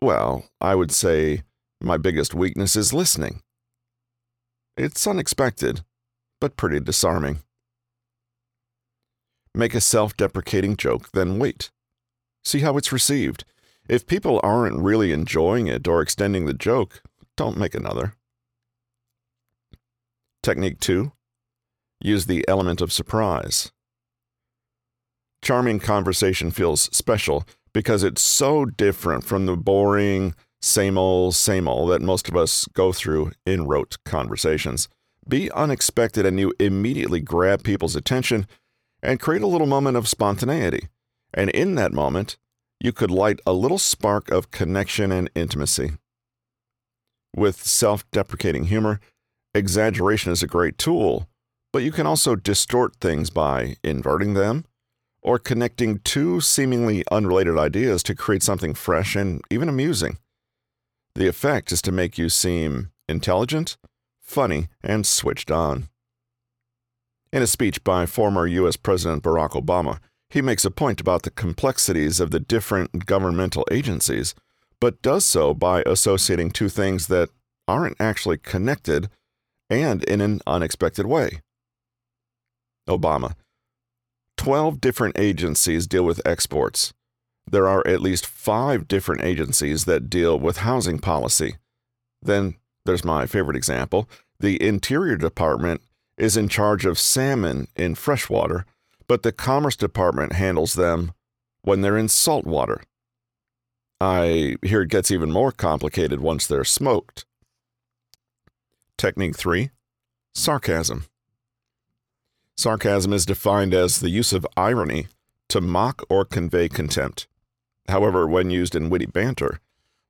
Well, 0.00 0.46
I 0.60 0.74
would 0.74 0.90
say 0.90 1.42
my 1.82 1.98
biggest 1.98 2.34
weakness 2.34 2.76
is 2.76 2.94
listening. 2.94 3.42
It's 4.76 5.06
unexpected, 5.06 5.84
but 6.44 6.58
pretty 6.58 6.78
disarming. 6.78 7.38
Make 9.54 9.74
a 9.74 9.80
self 9.80 10.14
deprecating 10.14 10.76
joke, 10.76 11.10
then 11.12 11.38
wait. 11.38 11.70
See 12.44 12.58
how 12.58 12.76
it's 12.76 12.92
received. 12.92 13.46
If 13.88 14.06
people 14.06 14.40
aren't 14.42 14.82
really 14.82 15.10
enjoying 15.10 15.68
it 15.68 15.88
or 15.88 16.02
extending 16.02 16.44
the 16.44 16.52
joke, 16.52 17.00
don't 17.34 17.56
make 17.56 17.74
another. 17.74 18.16
Technique 20.42 20.80
2 20.80 21.12
Use 22.02 22.26
the 22.26 22.46
element 22.46 22.82
of 22.82 22.92
surprise. 22.92 23.72
Charming 25.40 25.80
conversation 25.80 26.50
feels 26.50 26.94
special 26.94 27.44
because 27.72 28.02
it's 28.02 28.20
so 28.20 28.66
different 28.66 29.24
from 29.24 29.46
the 29.46 29.56
boring, 29.56 30.34
same 30.60 30.98
old, 30.98 31.34
same 31.34 31.66
old 31.66 31.88
that 31.88 32.02
most 32.02 32.28
of 32.28 32.36
us 32.36 32.68
go 32.74 32.92
through 32.92 33.32
in 33.46 33.64
rote 33.66 33.96
conversations. 34.04 34.90
Be 35.26 35.50
unexpected 35.50 36.26
and 36.26 36.38
you 36.38 36.52
immediately 36.58 37.20
grab 37.20 37.62
people's 37.62 37.96
attention 37.96 38.46
and 39.02 39.20
create 39.20 39.42
a 39.42 39.46
little 39.46 39.66
moment 39.66 39.96
of 39.96 40.08
spontaneity. 40.08 40.88
And 41.32 41.50
in 41.50 41.74
that 41.76 41.92
moment, 41.92 42.36
you 42.80 42.92
could 42.92 43.10
light 43.10 43.40
a 43.46 43.52
little 43.52 43.78
spark 43.78 44.30
of 44.30 44.50
connection 44.50 45.10
and 45.10 45.30
intimacy. 45.34 45.92
With 47.34 47.62
self 47.62 48.08
deprecating 48.10 48.64
humor, 48.64 49.00
exaggeration 49.54 50.32
is 50.32 50.42
a 50.42 50.46
great 50.46 50.78
tool, 50.78 51.28
but 51.72 51.82
you 51.82 51.90
can 51.90 52.06
also 52.06 52.36
distort 52.36 52.96
things 53.00 53.30
by 53.30 53.76
inverting 53.82 54.34
them 54.34 54.64
or 55.22 55.38
connecting 55.38 55.98
two 56.00 56.40
seemingly 56.40 57.02
unrelated 57.10 57.56
ideas 57.58 58.02
to 58.04 58.14
create 58.14 58.42
something 58.42 58.74
fresh 58.74 59.16
and 59.16 59.40
even 59.50 59.68
amusing. 59.68 60.18
The 61.14 61.26
effect 61.26 61.72
is 61.72 61.80
to 61.82 61.92
make 61.92 62.18
you 62.18 62.28
seem 62.28 62.90
intelligent, 63.08 63.76
funny, 64.24 64.68
and 64.82 65.06
switched 65.06 65.50
on. 65.50 65.88
In 67.32 67.42
a 67.42 67.46
speech 67.46 67.84
by 67.84 68.06
former 68.06 68.46
U.S. 68.46 68.76
President 68.76 69.22
Barack 69.22 69.50
Obama, 69.50 69.98
he 70.30 70.42
makes 70.42 70.64
a 70.64 70.70
point 70.70 71.00
about 71.00 71.22
the 71.22 71.30
complexities 71.30 72.18
of 72.18 72.30
the 72.30 72.40
different 72.40 73.06
governmental 73.06 73.64
agencies, 73.70 74.34
but 74.80 75.02
does 75.02 75.24
so 75.24 75.54
by 75.54 75.82
associating 75.86 76.50
two 76.50 76.68
things 76.68 77.06
that 77.06 77.28
aren't 77.68 78.00
actually 78.00 78.38
connected 78.38 79.08
and 79.70 80.02
in 80.04 80.20
an 80.20 80.40
unexpected 80.46 81.06
way. 81.06 81.40
Obama. 82.88 83.34
Twelve 84.36 84.80
different 84.80 85.18
agencies 85.18 85.86
deal 85.86 86.04
with 86.04 86.20
exports. 86.26 86.92
There 87.50 87.68
are 87.68 87.86
at 87.86 88.00
least 88.00 88.26
five 88.26 88.88
different 88.88 89.22
agencies 89.22 89.84
that 89.84 90.10
deal 90.10 90.38
with 90.38 90.58
housing 90.58 90.98
policy. 90.98 91.56
Then 92.22 92.56
there's 92.84 93.04
my 93.04 93.26
favorite 93.26 93.56
example. 93.56 94.08
The 94.40 94.62
Interior 94.62 95.16
Department 95.16 95.82
is 96.16 96.36
in 96.36 96.48
charge 96.48 96.84
of 96.84 96.98
salmon 96.98 97.68
in 97.76 97.94
freshwater, 97.94 98.66
but 99.08 99.22
the 99.22 99.32
Commerce 99.32 99.76
Department 99.76 100.34
handles 100.34 100.74
them 100.74 101.12
when 101.62 101.80
they're 101.80 101.96
in 101.96 102.08
saltwater. 102.08 102.82
I 104.00 104.56
hear 104.62 104.82
it 104.82 104.90
gets 104.90 105.10
even 105.10 105.32
more 105.32 105.52
complicated 105.52 106.20
once 106.20 106.46
they're 106.46 106.64
smoked. 106.64 107.24
Technique 108.98 109.36
3 109.36 109.70
Sarcasm. 110.34 111.06
Sarcasm 112.56 113.12
is 113.12 113.26
defined 113.26 113.74
as 113.74 113.98
the 113.98 114.10
use 114.10 114.32
of 114.32 114.46
irony 114.56 115.08
to 115.48 115.60
mock 115.60 116.04
or 116.08 116.24
convey 116.24 116.68
contempt. 116.68 117.26
However, 117.88 118.26
when 118.26 118.50
used 118.50 118.74
in 118.74 118.90
witty 118.90 119.06
banter, 119.06 119.60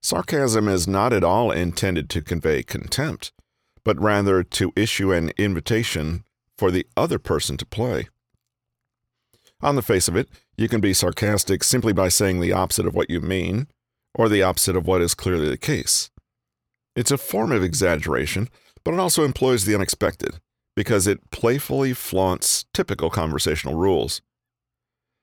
sarcasm 0.05 0.69
is 0.69 0.87
not 0.87 1.15
at 1.15 1.25
all 1.25 1.51
intended 1.51 2.11
to 2.11 2.21
convey 2.21 2.63
contempt, 2.63 3.33
but 3.85 3.99
rather 3.99 4.43
to 4.43 4.71
issue 4.77 5.13
an 5.13 5.33
invitation 5.39 6.23
for 6.59 6.71
the 6.71 6.87
other 6.95 7.19
person 7.19 7.57
to 7.57 7.65
play. 7.65 8.09
On 9.63 9.77
the 9.77 9.83
face 9.83 10.07
of 10.07 10.15
it, 10.15 10.29
you 10.59 10.69
can 10.69 10.83
be 10.83 10.93
sarcastic 10.93 11.65
simply 11.65 11.95
by 11.95 12.09
saying 12.09 12.41
the 12.41 12.53
opposite 12.53 12.87
of 12.87 12.95
what 12.95 13.09
you 13.09 13.21
mean, 13.21 13.67
or 14.15 14.29
the 14.29 14.43
opposite 14.43 14.77
of 14.77 14.87
what 14.87 15.01
is 15.01 15.15
clearly 15.15 15.49
the 15.49 15.57
case. 15.57 16.11
It's 16.95 17.11
a 17.11 17.17
form 17.17 17.51
of 17.51 17.65
exaggeration, 17.65 18.51
but 18.85 18.93
it 18.93 19.01
also 19.01 19.25
employs 19.25 19.65
the 19.65 19.75
unexpected 19.75 20.39
because 20.77 21.07
it 21.07 21.31
playfully 21.31 21.95
flaunts 21.95 22.67
typical 22.75 23.09
conversational 23.09 23.75
rules. 23.75 24.21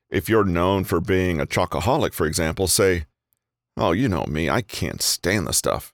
If 0.09 0.27
you're 0.27 0.43
known 0.43 0.85
for 0.85 0.99
being 0.99 1.39
a 1.39 1.45
chocoholic, 1.45 2.13
for 2.13 2.25
example, 2.25 2.67
say, 2.67 3.05
Oh, 3.77 3.91
you 3.91 4.07
know 4.07 4.25
me, 4.27 4.49
I 4.49 4.61
can't 4.61 5.01
stand 5.01 5.47
the 5.47 5.53
stuff. 5.53 5.93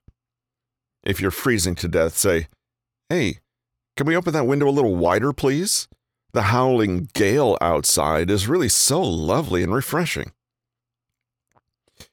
If 1.04 1.22
you're 1.22 1.32
freezing 1.32 1.76
to 1.76 1.88
death, 1.88 2.18
say, 2.18 2.48
Hey, 3.10 3.40
can 3.96 4.08
we 4.08 4.16
open 4.16 4.34
that 4.34 4.48
window 4.48 4.68
a 4.68 4.72
little 4.72 4.96
wider, 4.96 5.32
please? 5.32 5.88
The 6.34 6.44
howling 6.44 7.10
gale 7.14 7.58
outside 7.62 8.30
is 8.30 8.48
really 8.48 8.70
so 8.70 9.02
lovely 9.02 9.64
and 9.64 9.74
refreshing. 9.74 10.32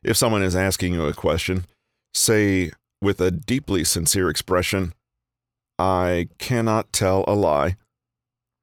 If 0.03 0.17
someone 0.17 0.43
is 0.43 0.55
asking 0.57 0.95
you 0.95 1.07
a 1.07 1.13
question, 1.13 1.67
Say, 2.13 2.71
with 3.03 3.21
a 3.21 3.31
deeply 3.31 3.85
sincere 3.85 4.31
expression, 4.31 4.95
I 5.79 6.29
cannot 6.39 6.93
tell 6.93 7.25
a 7.27 7.35
lie, 7.35 7.77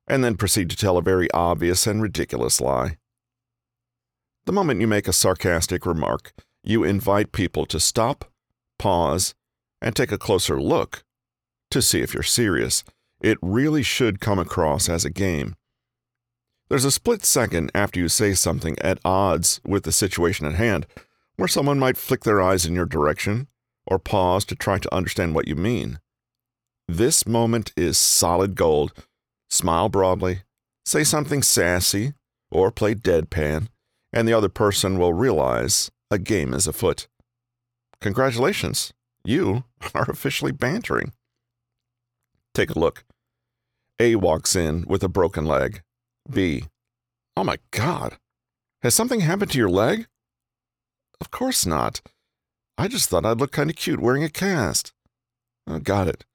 and 0.08 0.24
then 0.24 0.38
proceed 0.38 0.70
to 0.70 0.78
tell 0.78 0.98
a 0.98 1.02
very 1.02 1.30
obvious 1.32 1.86
and 1.86 2.02
ridiculous 2.02 2.62
lie. 2.62 2.98
The 4.46 4.54
moment 4.54 4.82
you 4.82 4.88
make 4.88 5.08
a 5.08 5.14
sarcastic 5.14 5.86
remark, 5.86 6.34
you 6.64 6.84
invite 6.84 7.32
people 7.32 7.66
to 7.68 7.80
stop, 7.80 8.26
pause, 8.78 9.34
and 9.82 9.96
take 9.96 10.12
a 10.12 10.18
closer 10.18 10.62
look 10.62 11.04
to 11.72 11.82
see 11.82 12.02
if 12.02 12.14
you're 12.14 12.24
serious. 12.24 12.84
It 13.22 13.38
really 13.42 13.84
should 13.84 14.20
come 14.20 14.40
across 14.40 14.90
as 14.90 15.06
a 15.06 15.10
game. 15.10 15.56
There's 16.70 16.86
a 16.86 16.92
split 16.92 17.26
second 17.26 17.72
after 17.76 18.00
you 18.00 18.08
say 18.08 18.34
something 18.34 18.78
at 18.80 19.00
odds 19.04 19.60
with 19.66 19.84
the 19.84 19.92
situation 19.92 20.46
at 20.46 20.56
hand 20.56 20.88
where 21.36 21.48
someone 21.48 21.80
might 21.80 21.98
flick 21.98 22.24
their 22.24 22.42
eyes 22.42 22.66
in 22.66 22.76
your 22.76 22.86
direction 22.86 23.48
or 23.86 24.00
pause 24.00 24.46
to 24.46 24.56
try 24.56 24.78
to 24.78 24.94
understand 24.94 25.36
what 25.36 25.48
you 25.48 25.56
mean. 25.56 26.00
This 26.88 27.28
moment 27.28 27.74
is 27.76 27.98
solid 27.98 28.56
gold. 28.56 28.94
Smile 29.50 29.90
broadly, 29.90 30.44
say 30.86 31.04
something 31.04 31.42
sassy, 31.42 32.14
or 32.50 32.72
play 32.72 32.96
deadpan, 32.96 33.68
and 34.14 34.28
the 34.28 34.34
other 34.34 34.50
person 34.50 34.98
will 34.98 35.14
realize 35.14 35.92
a 36.12 36.20
game 36.20 36.54
is 36.54 36.68
afoot. 36.68 37.08
Congratulations, 38.02 38.94
you 39.24 39.64
are 39.96 40.10
officially 40.10 40.52
bantering. 40.52 41.14
Take 42.54 42.72
a 42.72 42.80
look. 42.80 43.06
A 44.00 44.16
walks 44.16 44.56
in 44.56 44.84
with 44.88 45.04
a 45.04 45.10
broken 45.10 45.46
leg. 45.46 45.82
B. 46.30 46.66
Oh 47.38 47.44
my 47.44 47.58
God. 47.72 48.18
Has 48.82 48.94
something 48.94 49.22
happened 49.22 49.52
to 49.52 49.58
your 49.58 49.70
leg? 49.70 50.08
Of 51.22 51.32
course 51.32 51.66
not. 51.66 52.02
I 52.78 52.88
just 52.88 53.10
thought 53.10 53.26
I'd 53.26 53.40
look 53.40 53.52
kind 53.52 53.70
of 53.70 53.76
cute 53.76 54.00
wearing 54.00 54.24
a 54.24 54.30
cast. 54.30 54.92
Oh, 55.68 55.80
got 55.80 56.08
it. 56.08 56.26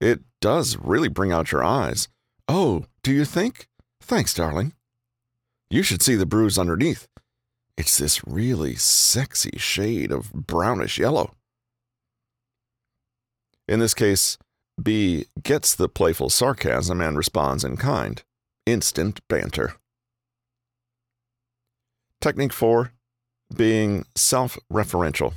It 0.00 0.20
does 0.40 0.76
really 0.76 1.08
bring 1.08 1.32
out 1.32 1.52
your 1.52 1.62
eyes. 1.62 2.08
Oh, 2.48 2.86
do 3.02 3.12
you 3.12 3.24
think? 3.24 3.68
Thanks, 4.00 4.34
darling. 4.34 4.74
You 5.70 5.82
should 5.82 6.02
see 6.02 6.16
the 6.16 6.26
bruise 6.26 6.58
underneath. 6.58 7.06
It's 7.76 7.98
this 7.98 8.26
really 8.26 8.74
sexy 8.74 9.56
shade 9.56 10.12
of 10.12 10.32
brownish 10.32 10.98
yellow. 10.98 11.34
In 13.66 13.80
this 13.80 13.94
case, 13.94 14.36
B 14.80 15.26
gets 15.42 15.74
the 15.74 15.88
playful 15.88 16.30
sarcasm 16.30 17.00
and 17.00 17.16
responds 17.16 17.64
in 17.64 17.76
kind. 17.76 18.22
Instant 18.66 19.20
banter. 19.28 19.74
Technique 22.20 22.52
4 22.52 22.92
Being 23.54 24.04
self 24.14 24.58
referential. 24.72 25.34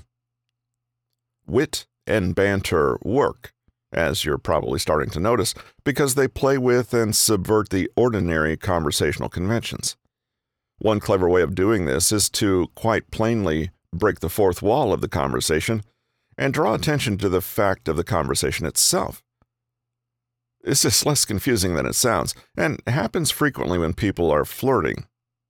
Wit 1.47 1.85
and 2.07 2.35
banter 2.35 2.97
work, 3.03 3.53
as 3.91 4.25
you're 4.25 4.37
probably 4.37 4.79
starting 4.79 5.09
to 5.11 5.19
notice, 5.19 5.53
because 5.83 6.15
they 6.15 6.27
play 6.27 6.57
with 6.57 6.93
and 6.93 7.15
subvert 7.15 7.69
the 7.69 7.89
ordinary 7.95 8.57
conversational 8.57 9.29
conventions. 9.29 9.95
One 10.79 10.99
clever 10.99 11.29
way 11.29 11.41
of 11.41 11.55
doing 11.55 11.85
this 11.85 12.11
is 12.11 12.29
to 12.31 12.67
quite 12.75 13.11
plainly 13.11 13.71
break 13.93 14.19
the 14.19 14.29
fourth 14.29 14.61
wall 14.61 14.91
of 14.91 15.01
the 15.01 15.07
conversation 15.07 15.83
and 16.37 16.53
draw 16.53 16.73
attention 16.73 17.17
to 17.19 17.29
the 17.29 17.41
fact 17.41 17.87
of 17.87 17.95
the 17.95 18.03
conversation 18.03 18.65
itself. 18.65 19.23
This 20.61 20.83
is 20.83 21.05
less 21.05 21.25
confusing 21.25 21.75
than 21.75 21.85
it 21.85 21.93
sounds, 21.93 22.33
and 22.57 22.81
happens 22.87 23.31
frequently 23.31 23.77
when 23.77 23.93
people 23.93 24.31
are 24.31 24.45
flirting, 24.45 25.05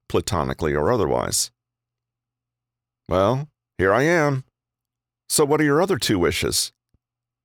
platonically 0.09 0.73
or 0.73 0.91
otherwise. 0.91 1.51
Well, 3.07 3.47
here 3.77 3.93
I 3.93 4.03
am. 4.03 4.43
So, 5.29 5.45
what 5.45 5.61
are 5.61 5.65
your 5.65 5.81
other 5.81 5.97
two 5.97 6.19
wishes? 6.19 6.73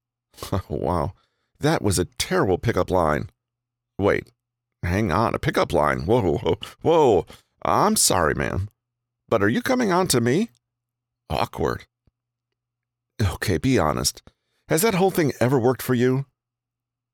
wow, 0.68 1.12
that 1.60 1.80
was 1.80 1.98
a 1.98 2.06
terrible 2.06 2.58
pickup 2.58 2.90
line. 2.90 3.30
Wait, 3.98 4.30
hang 4.82 5.12
on, 5.12 5.34
a 5.34 5.38
pickup 5.38 5.72
line. 5.72 6.06
Whoa, 6.06 6.38
whoa, 6.38 6.58
whoa. 6.82 7.26
I'm 7.62 7.96
sorry, 7.96 8.34
ma'am. 8.34 8.68
But 9.28 9.42
are 9.42 9.48
you 9.48 9.62
coming 9.62 9.92
on 9.92 10.08
to 10.08 10.20
me? 10.20 10.50
Awkward. 11.28 11.86
Okay, 13.20 13.58
be 13.58 13.78
honest. 13.78 14.22
Has 14.68 14.82
that 14.82 14.94
whole 14.94 15.10
thing 15.10 15.32
ever 15.40 15.58
worked 15.58 15.82
for 15.82 15.94
you? 15.94 16.26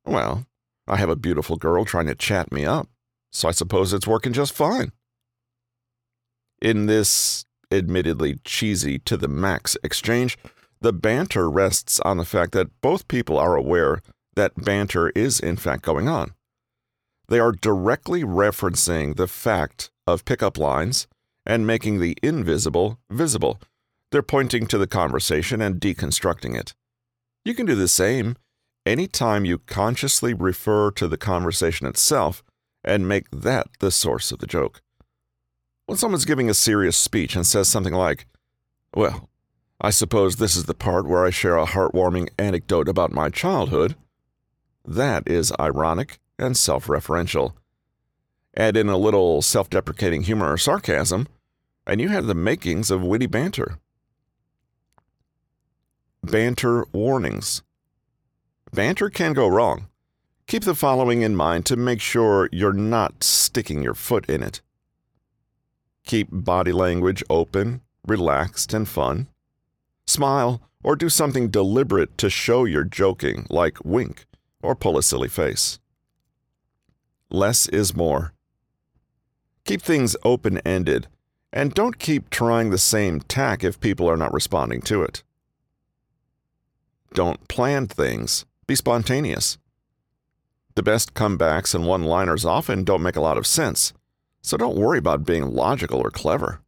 Well, 0.05 0.47
I 0.87 0.97
have 0.97 1.09
a 1.09 1.17
beautiful 1.17 1.57
girl 1.57 1.85
trying 1.85 2.07
to 2.07 2.15
chat 2.15 2.53
me 2.53 2.65
up, 2.65 2.89
so 3.33 3.49
I 3.49 3.53
suppose 3.53 3.93
it's 3.93 4.07
working 4.07 4.33
just 4.33 4.53
fine. 4.53 4.93
In 6.63 6.87
this 6.87 7.45
admittedly 7.71 8.39
cheesy 8.45 8.99
to 9.01 9.17
the 9.17 9.29
max 9.29 9.77
exchange, 9.83 10.39
the 10.81 10.93
banter 10.93 11.51
rests 11.51 11.99
on 12.01 12.19
the 12.19 12.25
fact 12.25 12.53
that 12.53 12.81
both 12.81 13.09
people 13.09 13.39
are 13.39 13.57
aware 13.57 14.01
that 14.35 14.55
banter 14.55 15.11
is 15.11 15.41
in 15.41 15.57
fact 15.57 15.83
going 15.83 16.09
on. 16.09 16.35
They 17.29 17.41
are 17.41 17.53
directly 17.53 18.23
referencing 18.23 19.17
the 19.17 19.27
fact 19.27 19.91
of 20.07 20.25
pickup 20.25 20.59
lines 20.59 21.07
and 21.45 21.67
making 21.67 22.01
the 22.01 22.17
invisible 22.23 22.99
visible. 23.11 23.61
They're 24.11 24.23
pointing 24.23 24.67
to 24.69 24.79
the 24.79 24.87
conversation 24.87 25.61
and 25.61 25.81
deconstructing 25.81 26.57
it. 26.59 26.75
You 27.45 27.55
can 27.55 27.67
do 27.67 27.75
the 27.75 27.89
same 27.89 28.37
anytime 28.85 29.45
you 29.45 29.59
consciously 29.59 30.33
refer 30.33 30.91
to 30.93 31.09
the 31.09 31.17
conversation 31.17 31.87
itself 31.87 32.43
and 32.85 33.09
make 33.09 33.31
that 33.31 33.69
the 33.81 33.91
source 33.91 34.31
of 34.31 34.39
the 34.39 34.47
joke. 34.47 34.81
When 35.87 35.99
someone's 35.99 36.25
giving 36.25 36.49
a 36.49 36.55
serious 36.55 36.97
speech 36.97 37.37
and 37.37 37.47
says 37.47 37.69
something 37.69 37.95
like, 37.95 38.27
Well, 38.95 39.29
I 39.81 39.91
suppose 39.91 40.37
this 40.37 40.57
is 40.57 40.65
the 40.65 40.75
part 40.75 41.07
where 41.07 41.25
I 41.25 41.31
share 41.31 41.57
a 41.57 41.67
heartwarming 41.67 42.31
anecdote 42.39 42.89
about 42.89 43.13
my 43.13 43.29
childhood, 43.29 43.95
that 44.85 45.29
is 45.29 45.53
ironic 45.61 46.19
and 46.39 46.57
self 46.57 46.87
referential. 46.87 47.53
Add 48.57 48.77
in 48.77 48.89
a 48.89 48.97
little 48.97 49.43
self 49.43 49.69
deprecating 49.69 50.23
humor 50.23 50.53
or 50.53 50.57
sarcasm, 50.57 51.29
and 51.87 52.01
you 52.01 52.09
have 52.09 52.27
the 52.27 52.35
makings 52.35 52.91
of 52.91 53.03
witty 53.03 53.27
banter. 53.27 53.79
Banter 56.23 56.87
warnings. 56.93 57.63
Banter 58.73 59.11
can 59.11 59.33
go 59.33 59.47
wrong. 59.47 59.89
Keep 60.47 60.65
the 60.65 60.75
following 60.75 61.23
in 61.23 61.37
mind 61.37 61.67
to 61.67 61.77
make 61.77 62.01
sure 62.01 62.49
you're 62.53 62.73
not 62.73 63.23
sticking 63.23 63.83
your 63.83 63.95
foot 63.95 64.29
in 64.29 64.43
it. 64.43 64.61
Keep 66.05 66.29
body 66.31 66.73
language 66.73 67.23
open, 67.29 67.81
relaxed, 68.07 68.73
and 68.73 68.89
fun. 68.89 69.27
Smile 70.07 70.63
or 70.83 70.95
do 70.95 71.09
something 71.09 71.49
deliberate 71.49 72.17
to 72.19 72.31
show 72.31 72.65
you're 72.65 72.85
joking, 72.85 73.45
like 73.51 73.85
wink 73.85 74.25
or 74.63 74.77
pull 74.77 74.97
a 74.97 75.03
silly 75.03 75.29
face. 75.29 75.81
Less 77.29 77.69
is 77.69 77.95
more. 77.95 78.33
Keep 79.67 79.83
things 79.83 80.17
open 80.23 80.59
ended 80.59 81.09
and 81.53 81.75
don't 81.75 81.99
keep 81.99 82.31
trying 82.31 82.71
the 82.71 82.79
same 82.79 83.21
tack 83.21 83.65
if 83.65 83.81
people 83.81 84.09
are 84.09 84.17
not 84.17 84.33
responding 84.33 84.81
to 84.83 85.03
it. 85.03 85.25
Don't 87.15 87.49
plan 87.49 87.89
things 87.89 88.45
be 88.69 88.77
spontaneous. 88.77 89.59
The 90.77 90.83
best 90.83 91.15
comebacks 91.15 91.75
and 91.75 91.87
one 91.87 92.05
liners 92.05 92.45
often 92.45 92.85
don't 92.85 93.03
make 93.03 93.17
a 93.17 93.21
lot 93.21 93.39
of 93.39 93.47
sense, 93.47 93.93
so 94.41 94.57
don't 94.57 94.77
worry 94.77 94.99
about 94.99 95.25
being 95.25 95.53
logical 95.55 96.01
or 96.01 96.11
clever. 96.11 96.61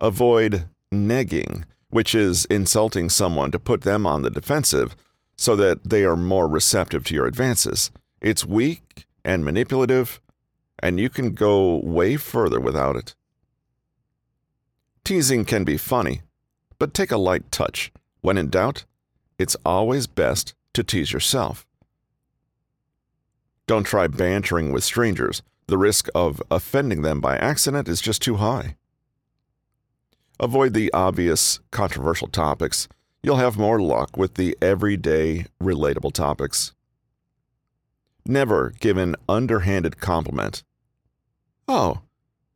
Avoid 0.00 0.66
negging, 0.92 1.64
which 1.90 2.14
is 2.14 2.46
insulting 2.46 3.10
someone 3.10 3.50
to 3.50 3.58
put 3.58 3.82
them 3.82 4.06
on 4.06 4.22
the 4.22 4.30
defensive 4.30 4.96
so 5.36 5.56
that 5.56 5.90
they 5.90 6.04
are 6.04 6.16
more 6.16 6.48
receptive 6.48 7.04
to 7.04 7.14
your 7.14 7.26
advances. 7.26 7.90
It's 8.20 8.46
weak 8.46 9.06
and 9.24 9.44
manipulative, 9.44 10.20
and 10.78 10.98
you 10.98 11.08
can 11.08 11.32
go 11.32 11.76
way 11.76 12.16
further 12.16 12.60
without 12.60 12.96
it. 12.96 13.14
Teasing 15.04 15.44
can 15.44 15.64
be 15.64 15.76
funny, 15.76 16.22
but 16.78 16.94
take 16.94 17.10
a 17.10 17.16
light 17.16 17.50
touch. 17.50 17.92
When 18.20 18.38
in 18.38 18.50
doubt, 18.50 18.84
it's 19.38 19.56
always 19.64 20.06
best 20.06 20.54
to 20.74 20.84
tease 20.84 21.12
yourself. 21.12 21.66
Don't 23.66 23.84
try 23.84 24.06
bantering 24.06 24.72
with 24.72 24.84
strangers. 24.84 25.42
The 25.66 25.78
risk 25.78 26.08
of 26.14 26.42
offending 26.50 27.02
them 27.02 27.20
by 27.20 27.36
accident 27.36 27.88
is 27.88 28.00
just 28.00 28.22
too 28.22 28.36
high. 28.36 28.76
Avoid 30.38 30.74
the 30.74 30.92
obvious, 30.92 31.60
controversial 31.70 32.28
topics. 32.28 32.88
You'll 33.22 33.36
have 33.36 33.56
more 33.56 33.80
luck 33.80 34.16
with 34.16 34.34
the 34.34 34.56
everyday, 34.60 35.46
relatable 35.62 36.12
topics. 36.12 36.72
Never 38.26 38.72
give 38.80 38.96
an 38.96 39.16
underhanded 39.28 39.98
compliment. 39.98 40.62
Oh, 41.66 42.02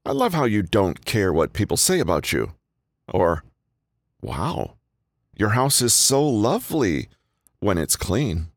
I 0.05 0.13
love 0.13 0.35
how 0.35 0.45
you 0.45 0.63
don't 0.63 1.05
care 1.05 1.33
what 1.33 1.53
people 1.53 1.77
say 1.77 1.99
about 1.99 2.33
you. 2.33 2.53
Or, 3.09 3.43
wow, 4.21 4.77
your 5.37 5.51
house 5.51 5.83
is 5.83 5.93
so 5.95 6.25
lovely 6.25 7.09
when 7.61 7.79
it's 7.79 7.97
clean. 7.97 8.49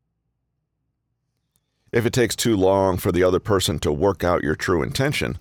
If 1.92 2.06
it 2.06 2.14
takes 2.14 2.36
too 2.36 2.56
long 2.56 2.98
for 2.98 3.12
the 3.12 3.24
other 3.24 3.40
person 3.40 3.80
to 3.80 3.92
work 3.92 4.24
out 4.24 4.44
your 4.44 4.56
true 4.56 4.84
intention, 4.84 5.40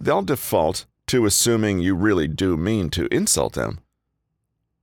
they'll 0.00 0.22
default 0.22 0.86
to 1.08 1.26
assuming 1.26 1.80
you 1.80 1.94
really 1.94 2.28
do 2.28 2.56
mean 2.56 2.88
to 2.90 3.12
insult 3.14 3.52
them. 3.52 3.80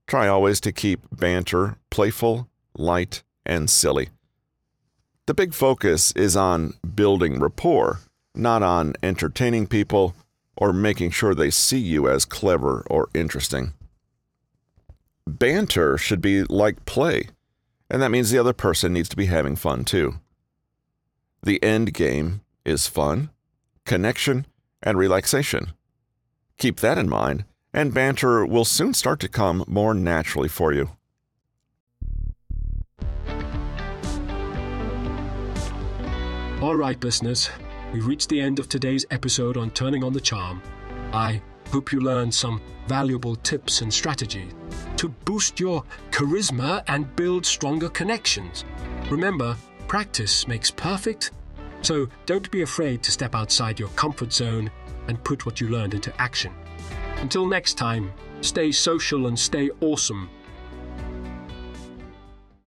Try 0.06 0.28
always 0.28 0.62
to 0.62 0.72
keep 0.72 1.02
banter 1.12 1.78
playful, 1.90 2.48
light, 2.78 3.24
and 3.46 3.70
silly. 3.70 4.10
The 5.30 5.36
big 5.36 5.54
focus 5.54 6.12
is 6.14 6.36
on 6.36 6.74
building 6.96 7.40
rapport, 7.40 8.00
not 8.34 8.64
on 8.64 8.96
entertaining 9.04 9.68
people 9.68 10.16
or 10.58 10.74
making 10.74 11.12
sure 11.12 11.36
they 11.36 11.52
see 11.52 11.78
you 11.78 12.10
as 12.10 12.26
clever 12.26 12.84
or 12.90 13.10
interesting. 13.14 13.74
Banter 15.28 16.00
should 16.00 16.20
be 16.20 16.46
like 16.46 16.84
play, 16.86 17.30
and 17.92 18.02
that 18.02 18.10
means 18.10 18.32
the 18.32 18.40
other 18.40 18.54
person 18.54 18.92
needs 18.92 19.08
to 19.10 19.16
be 19.16 19.28
having 19.28 19.56
fun 19.56 19.86
too. 19.86 20.16
The 21.44 21.62
end 21.64 21.94
game 21.94 22.42
is 22.66 22.88
fun, 22.88 23.30
connection, 23.86 24.48
and 24.82 24.98
relaxation. 24.98 25.74
Keep 26.58 26.80
that 26.80 26.98
in 26.98 27.08
mind, 27.08 27.46
and 27.72 27.94
banter 27.94 28.48
will 28.48 28.66
soon 28.66 28.96
start 28.96 29.20
to 29.20 29.28
come 29.28 29.64
more 29.68 29.94
naturally 29.94 30.50
for 30.50 30.74
you. 30.74 30.90
All 36.62 36.76
right, 36.76 37.02
listeners, 37.02 37.50
we've 37.94 38.06
reached 38.06 38.28
the 38.28 38.42
end 38.42 38.60
of 38.60 38.68
today's 38.68 39.06
episode 39.12 39.56
on 39.56 39.72
Turning 39.72 40.04
on 40.04 40.12
the 40.12 40.20
Charm. 40.20 40.62
I 41.14 41.42
hope 41.72 41.94
you 41.94 42.02
learned 42.02 42.36
some 42.36 42.62
valuable 42.86 43.38
tips 43.38 43.80
and 43.80 43.94
strategies 43.94 44.52
to 44.98 45.08
boost 45.08 45.58
your 45.62 45.86
charisma 46.12 46.84
and 46.90 47.16
build 47.16 47.46
stronger 47.46 47.88
connections. 47.88 48.66
Remember, 49.10 49.56
practice 49.88 50.50
makes 50.50 50.70
perfect, 50.70 51.32
so 51.82 52.10
don't 52.26 52.52
be 52.52 52.62
afraid 52.62 53.04
to 53.04 53.12
step 53.12 53.36
outside 53.36 53.80
your 53.80 53.90
comfort 53.90 54.34
zone 54.34 54.70
and 55.08 55.24
put 55.24 55.46
what 55.46 55.62
you 55.62 55.70
learned 55.70 55.94
into 55.94 56.14
action. 56.22 56.52
Until 57.20 57.48
next 57.48 57.76
time, 57.76 58.12
stay 58.42 58.74
social 58.74 59.28
and 59.28 59.40
stay 59.40 59.70
awesome 59.80 60.30